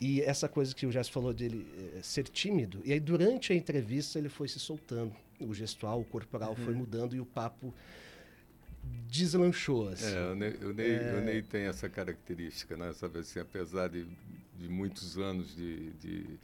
[0.00, 3.56] E essa coisa que o Jess falou dele eh, ser tímido, e aí durante a
[3.56, 5.14] entrevista ele foi se soltando.
[5.38, 7.72] O gestual, o corporal foi mudando e o papo
[9.08, 9.88] deslanchou.
[9.88, 10.14] Assim.
[10.14, 12.92] É, o Ney, o, Ney, o Ney tem essa característica, né?
[12.92, 14.06] Sabe assim, apesar de,
[14.56, 16.38] de muitos anos de, de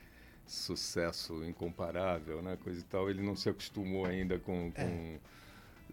[0.47, 2.57] sucesso incomparável, né?
[2.63, 5.19] Coisa e tal, ele não se acostumou ainda com, com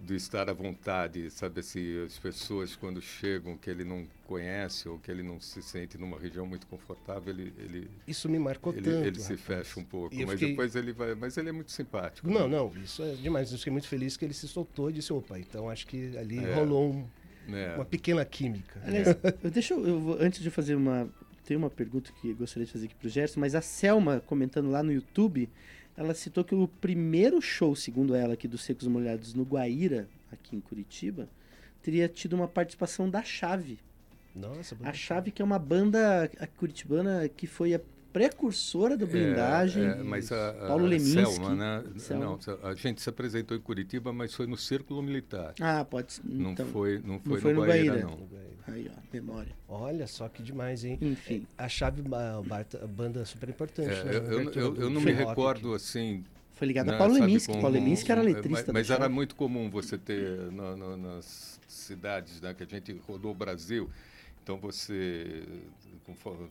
[0.01, 4.97] do estar à vontade, sabe assim, as pessoas quando chegam que ele não conhece ou
[4.99, 8.81] que ele não se sente numa região muito confortável, ele ele, Isso me marcou ele,
[8.83, 9.05] tanto.
[9.07, 9.41] ele se rapaz.
[9.41, 12.29] fecha um pouco, mas fiquei- depois ele vai, mas ele é muito simpático.
[12.29, 12.57] Não, né?
[12.57, 13.51] não, isso é demais.
[13.51, 16.39] Eu fiquei muito feliz que ele se soltou e disse, opa, então acho que ali
[16.39, 16.53] É.
[16.55, 17.07] rolou um-
[17.55, 17.75] É.
[17.75, 18.81] uma pequena química.
[18.85, 19.07] Aliás,
[19.43, 21.09] eu, deixa eu, eu vou- antes de fazer uma.
[21.45, 24.69] Tem uma pergunta que eu gostaria de fazer aqui pro Gerson, mas a Selma, comentando
[24.69, 25.47] lá no YouTube,
[25.97, 30.55] ela citou que o primeiro show, segundo ela, aqui dos Secos Molhados no Guaíra, aqui
[30.55, 31.27] em Curitiba,
[31.81, 33.79] teria tido uma participação da Chave.
[34.35, 37.81] Nossa, A Chave, que é uma banda curitibana que foi a
[38.17, 39.83] precursora do blindagem.
[39.83, 41.13] É, é, mas a, a Paulo Leminski.
[41.13, 41.83] Selma, né?
[41.97, 42.25] Selma.
[42.25, 42.39] Não,
[42.69, 45.53] a gente se apresentou em Curitiba, mas foi no Círculo Militar.
[45.61, 46.21] Ah, pode ser.
[46.25, 48.07] Não Então, foi, não foi, foi no, no Guaíra, Guaíra.
[48.07, 48.27] não.
[48.73, 49.51] Aí, ó, memória.
[49.67, 50.97] Olha só que demais, hein?
[51.01, 51.45] Enfim.
[51.57, 53.89] A chave, barta- banda super importante.
[53.89, 54.11] É, né?
[54.15, 56.23] eu, eu, eu, eu não me recordo assim.
[56.53, 57.53] Foi ligado a né, Paulo Leminski.
[57.53, 62.41] Paulo Leminski era letrista Mas, mas era muito comum você ter na- na- nas cidades
[62.41, 63.89] né, que a gente rodou o Brasil.
[64.47, 65.43] Então você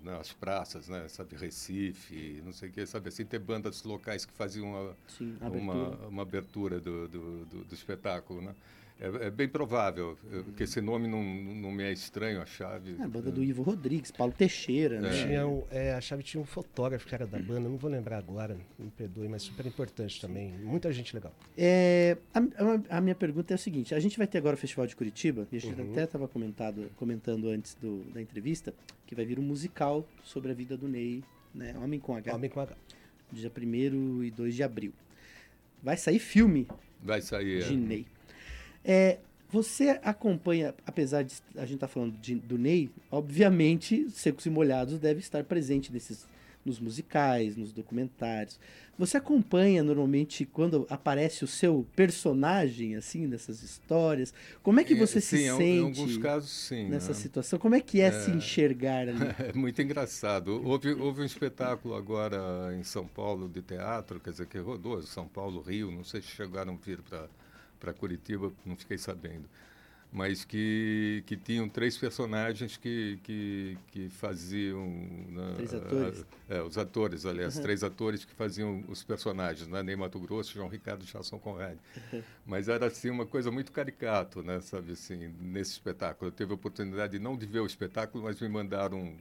[0.05, 4.27] nas né, praças, né, sabe, Recife, não sei o que, sabe assim, ter bandas locais
[4.27, 5.59] que faziam uma, Sim, abertura.
[5.59, 8.55] Uma, uma abertura do, do, do, do espetáculo, né?
[8.99, 10.17] É, é, bem provável,
[10.57, 12.97] que esse nome não, não me é estranho, a chave.
[12.99, 15.11] É, a banda do Ivo Rodrigues, Paulo Teixeira, né?
[15.11, 18.17] Tinha um, é, a chave tinha um fotógrafo que era da banda, não vou lembrar
[18.17, 20.51] agora, me perdoe, mas super importante também.
[20.53, 21.35] Muita gente legal.
[21.59, 24.87] É, a, a, minha pergunta é o seguinte: a gente vai ter agora o Festival
[24.87, 25.93] de Curitiba, e a gente uhum.
[25.93, 28.73] até estava comentando antes do, da entrevista,
[29.07, 31.23] que vai vir um musical sobre a vida do Ney,
[31.55, 31.75] né?
[31.79, 32.35] Homem com H.
[32.35, 32.75] Homem com H.
[33.31, 34.93] Dia 1 e 2 de abril.
[35.83, 36.67] Vai sair filme.
[37.03, 37.63] Vai sair.
[37.65, 37.77] De é.
[37.77, 38.07] Ney.
[38.89, 39.19] É,
[39.51, 44.51] você acompanha, apesar de a gente estar tá falando de, do Ney, obviamente Secos e
[44.51, 46.25] Molhados deve estar presente nesses,
[46.65, 48.61] nos musicais, nos documentários.
[48.97, 54.33] Você acompanha normalmente quando aparece o seu personagem, assim, nessas histórias?
[54.63, 55.65] Como é que você é, se sim, sente?
[55.65, 56.89] Em alguns casos, sim.
[56.89, 57.15] Nessa né?
[57.15, 57.59] situação?
[57.59, 59.19] Como é que é, é, se enxergar ali?
[59.39, 60.63] É muito engraçado.
[60.65, 65.27] Houve, houve um espetáculo agora em São Paulo de teatro, quer dizer, que rodou São
[65.27, 67.29] Paulo, Rio, não sei se chegaram a vir para
[67.79, 69.49] para Curitiba, não fiquei sabendo.
[70.13, 74.87] Mas que, que tinham três personagens que, que, que faziam.
[75.29, 76.27] Né, três atores?
[76.49, 77.63] É, os atores, aliás, uhum.
[77.63, 79.83] três atores que faziam os personagens, né?
[79.83, 81.77] Ney Mato Grosso, João Ricardo e Chasson Conrad.
[82.13, 82.23] Uhum.
[82.47, 84.61] Mas era assim uma coisa muito caricato, né?
[84.61, 86.29] Sabe assim, nesse espetáculo.
[86.31, 89.13] Eu tive a oportunidade não de ver o espetáculo, mas me mandaram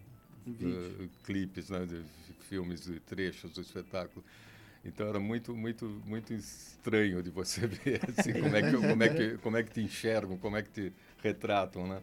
[0.47, 1.85] uh, clipes, né?
[1.85, 2.03] De
[2.47, 4.23] filmes e trechos do espetáculo.
[4.85, 9.09] Então era muito, muito, muito estranho de você ver assim, como, é que, como, é
[9.09, 12.01] que, como é que te enxergam, como é que te retratam, né?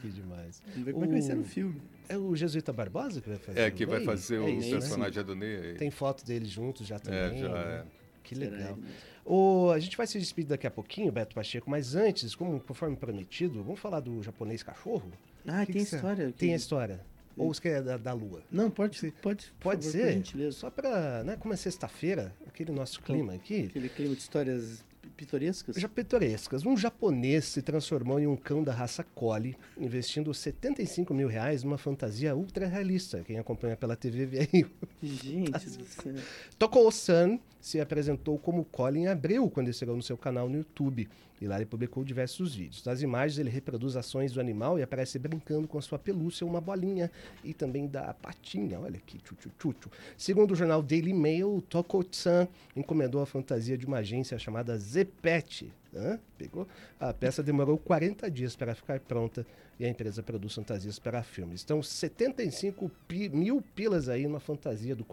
[0.00, 0.60] Que demais.
[0.66, 1.06] Vamos ver como o...
[1.06, 1.80] é que vai ser no filme.
[2.08, 3.60] É o Jesuíta Barbosa que vai fazer?
[3.60, 5.22] É, que vai fazer é o isso, personagem né?
[5.22, 5.74] do Ney.
[5.74, 7.20] Tem foto deles juntos já também.
[7.20, 7.60] É, já né?
[7.60, 7.84] é.
[8.24, 8.78] Que legal.
[9.24, 12.96] O, a gente vai se despedir daqui a pouquinho, Beto Pacheco, mas antes, como conforme
[12.96, 15.10] prometido, vamos falar do japonês cachorro?
[15.46, 16.32] Ah, que tem que história.
[16.36, 17.00] Tem a história.
[17.36, 18.42] Ou você quer da, da Lua?
[18.50, 19.12] Não, pode ser.
[19.20, 20.52] Pode, pode favor, ser.
[20.52, 23.66] Só para, né, como é sexta-feira, aquele nosso clima aqui.
[23.66, 25.76] Aquele clima de histórias pitorescas?
[25.76, 26.66] Já pitorescas.
[26.66, 31.78] Um japonês se transformou em um cão da raça Collie, investindo 75 mil reais numa
[31.78, 33.22] fantasia ultra realista.
[33.24, 34.70] Quem acompanha pela TV veio.
[35.02, 36.14] Gente do céu.
[36.58, 41.08] Toko-san se apresentou como Collie em abril, quando estreou no seu canal no YouTube.
[41.40, 42.84] E lá ele publicou diversos vídeos.
[42.84, 46.60] Nas imagens ele reproduz ações do animal e aparece brincando com a sua pelúcia, uma
[46.60, 47.10] bolinha
[47.42, 48.80] e também da patinha.
[48.80, 53.84] Olha aqui, tchu, tchu, tchu, Segundo o jornal Daily Mail, Toko-san encomendou a fantasia de
[53.84, 55.72] uma agência chamada Zepet.
[55.94, 56.18] Hã?
[56.38, 56.66] Pegou?
[56.98, 59.46] A peça demorou 40 dias para ficar pronta
[59.78, 61.62] e a empresa produz fantasias para filmes.
[61.62, 65.04] Então, 75 pi mil pilas aí numa fantasia do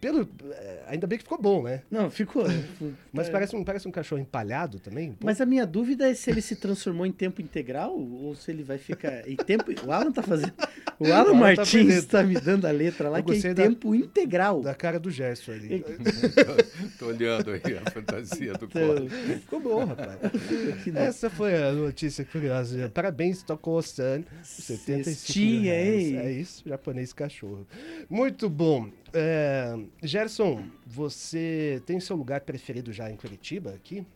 [0.00, 1.82] pelo, é, ainda bem que ficou bom, né?
[1.90, 2.44] Não, ficou.
[3.12, 3.30] Mas é.
[3.30, 5.16] parece, um, parece um cachorro empalhado também.
[5.22, 8.62] Mas a minha dúvida é se ele se transformou em tempo integral ou se ele
[8.62, 9.28] vai ficar.
[9.28, 9.70] Em tempo...
[9.86, 10.54] O Alan tá fazendo.
[10.98, 13.54] O Alan, o Alan tá Martins está tá me dando a letra lá, que é
[13.54, 14.62] tempo integral.
[14.62, 15.84] Da cara do gesto ali.
[16.98, 19.08] tô, olhando aí a fantasia do então,
[19.40, 20.18] Ficou bom, rapaz.
[20.94, 22.90] Essa foi a notícia curiosa.
[22.92, 24.22] Parabéns, tocou San.
[24.42, 27.66] 75 Tinha, É isso, japonês cachorro.
[28.08, 28.88] Muito bom.
[29.12, 34.06] É, Gerson, você tem seu lugar preferido já em Curitiba aqui?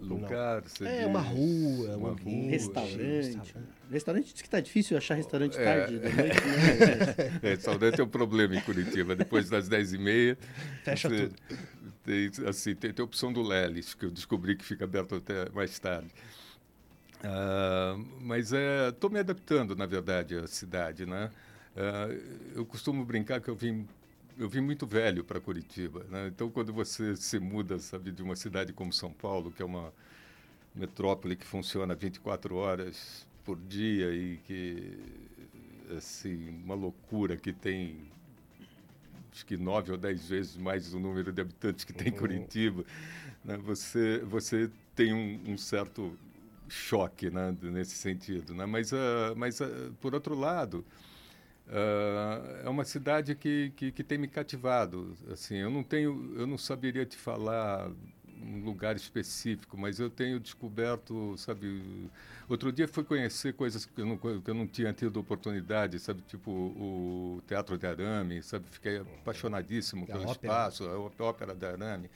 [0.00, 3.54] Lugar, você É, uma rua, uma um rua, restaurante.
[3.90, 7.40] Restaurante diz que está difícil achar restaurante é, tarde da noite, né?
[7.42, 9.16] É, restaurante é um problema em Curitiba.
[9.16, 10.36] Depois das 10h30.
[10.84, 11.36] Fecha você, tudo.
[12.04, 15.50] Tem, assim, tem, tem a opção do Lelis, que eu descobri que fica aberto até
[15.50, 16.08] mais tarde.
[17.18, 21.28] Uh, mas estou é, me adaptando, na verdade, à cidade, né?
[21.76, 23.86] Uh, eu costumo brincar que eu vim
[24.38, 26.28] eu vim muito velho para Curitiba, né?
[26.28, 29.92] Então, quando você se muda, sabe, de uma cidade como São Paulo, que é uma
[30.74, 34.98] metrópole que funciona 24 horas por dia e que
[35.96, 37.96] assim uma loucura que tem
[39.32, 42.18] acho que nove ou dez vezes mais o número de habitantes que tem uhum.
[42.18, 42.84] Curitiba,
[43.44, 43.56] né?
[43.56, 46.16] Você você tem um, um certo
[46.68, 47.56] choque, né?
[47.62, 48.66] Nesse sentido, né?
[48.66, 50.84] Mas uh, mas uh, por outro lado
[51.68, 55.14] Uh, é uma cidade que, que, que, tem me cativado.
[55.30, 57.90] Assim, eu não tenho, eu não saberia te falar
[58.40, 62.10] um lugar específico, mas eu tenho descoberto, sabe.
[62.48, 66.22] Outro dia fui conhecer coisas que eu não, que eu não tinha tido oportunidade, sabe,
[66.22, 68.64] tipo o Teatro de Arame, sabe.
[68.70, 70.32] Fiquei apaixonadíssimo pelo ópera.
[70.32, 72.10] espaço, a Ópera de Arame,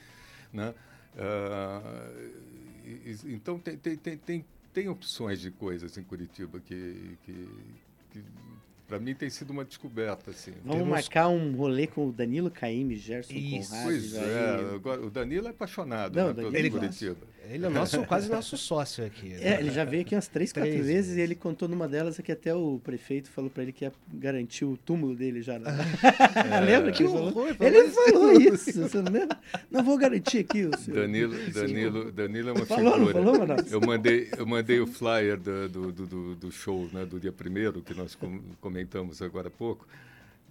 [0.51, 0.75] né.
[1.15, 2.41] Uh,
[2.87, 7.49] e, então tem, tem, tem, tem, tem opções de coisas em Curitiba que, que,
[8.13, 8.25] que
[8.93, 10.53] para mim tem sido uma descoberta, assim.
[10.63, 10.89] Vamos Temos...
[10.91, 13.71] marcar um rolê com o Danilo Caime, Gerson Isso.
[13.71, 13.85] Conrad.
[13.87, 17.17] Pois é, o Danilo é apaixonado Não, né, Danilo ele Curitiba.
[17.51, 19.31] Ele é nosso, quase nosso sócio aqui.
[19.31, 19.55] Né?
[19.55, 21.89] É, ele já veio aqui umas três, quatro três vezes, vezes, e ele contou numa
[21.89, 25.59] delas que até o prefeito falou para ele que ia garantir o túmulo dele já.
[25.59, 25.71] Né?
[26.51, 28.73] É, lembra que horror, ele falou isso?
[28.73, 29.39] Você não lembra?
[29.71, 30.95] Não vou garantir aqui o seu.
[30.95, 33.13] Danilo, Danilo, Danilo é uma falou, figura.
[33.13, 37.33] Falou, Eu mandei, eu mandei o flyer do, do, do, do show né, do dia
[37.33, 38.17] primeiro, que nós
[38.61, 39.87] comentamos agora há pouco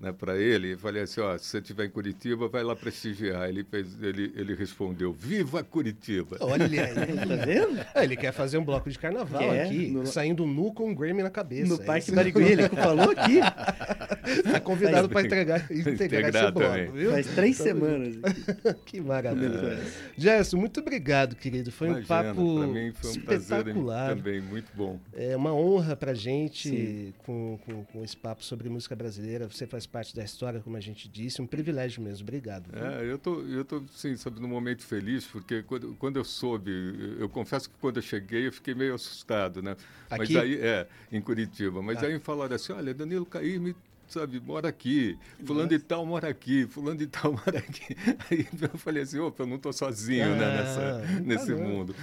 [0.01, 3.47] né, para ele, falei assim, ó, se você estiver em Curitiba, vai lá prestigiar.
[3.47, 6.37] Ele, fez, ele, ele respondeu, viva Curitiba!
[6.39, 6.71] Olha aí,
[7.27, 7.85] tá vendo?
[7.93, 10.07] É, ele quer fazer um bloco de carnaval quer, aqui, no...
[10.07, 11.75] saindo nu com um Grammy na cabeça.
[11.75, 13.39] No é Parque Barigui, ele falou aqui.
[14.37, 17.11] Está convidado para entregar, integrar esse bloco, viu?
[17.11, 18.15] Faz três semanas.
[18.85, 19.57] que maravilha.
[19.57, 19.91] É.
[20.17, 21.71] Gerson, muito obrigado, querido.
[21.71, 24.05] Foi Imagina, um papo mim foi um espetacular.
[24.05, 24.99] Prazer também, muito bom.
[25.13, 29.47] É uma honra para gente com, com, com esse papo sobre música brasileira.
[29.47, 31.41] Você faz parte da história, como a gente disse.
[31.41, 32.23] Um privilégio mesmo.
[32.23, 32.69] Obrigado.
[32.73, 36.71] É, eu tô, eu tô, sim, sabe, num momento feliz, porque quando, quando eu soube,
[37.19, 39.75] eu confesso que quando eu cheguei, eu fiquei meio assustado, né?
[40.09, 40.33] Aqui?
[40.33, 41.81] Mas aí, é, em Curitiba.
[41.81, 42.07] Mas ah.
[42.07, 43.75] aí falaram assim, olha, Danilo Caíme
[44.11, 47.95] sabe, mora aqui, fulano de tal mora aqui, fulano de tal mora aqui.
[48.29, 51.93] Aí eu falei assim, opa, eu não estou sozinho né, ah, né, nessa, nesse mundo.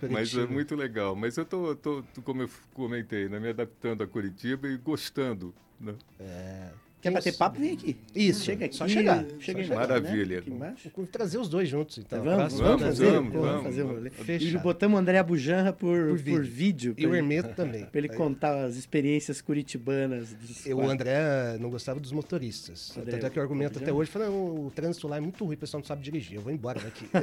[0.00, 0.12] Curitiba.
[0.12, 1.14] Mas é muito legal.
[1.14, 5.54] Mas eu estou, como eu comentei, né, me adaptando a Curitiba e gostando.
[5.80, 5.94] Né?
[6.18, 6.70] É.
[7.00, 7.60] Quer bater papo?
[7.60, 7.96] Vem aqui.
[8.14, 8.44] Isso.
[8.44, 8.74] Chega aqui.
[8.74, 9.24] Só chegar.
[9.38, 10.42] Chega Só Maravilha.
[10.46, 10.74] Né?
[10.96, 12.22] Vou trazer os dois juntos, então.
[12.24, 14.10] Vamos, vamos, vamos, vamos, vamos, fazer rolê.
[14.40, 16.34] E botamos o André Bujanra por, por vídeo.
[16.34, 17.84] Por vídeo e o Hermeto também.
[17.90, 20.34] Para ele contar as experiências curitibanas.
[20.66, 22.96] o André não gostava dos motoristas.
[22.96, 25.54] André, Tanto é que o argumento até hoje foi, o trânsito lá é muito ruim,
[25.54, 26.36] o pessoal não sabe dirigir.
[26.36, 27.08] Eu vou embora daqui.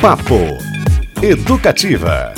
[0.00, 0.34] Papo
[1.22, 2.34] Educativa.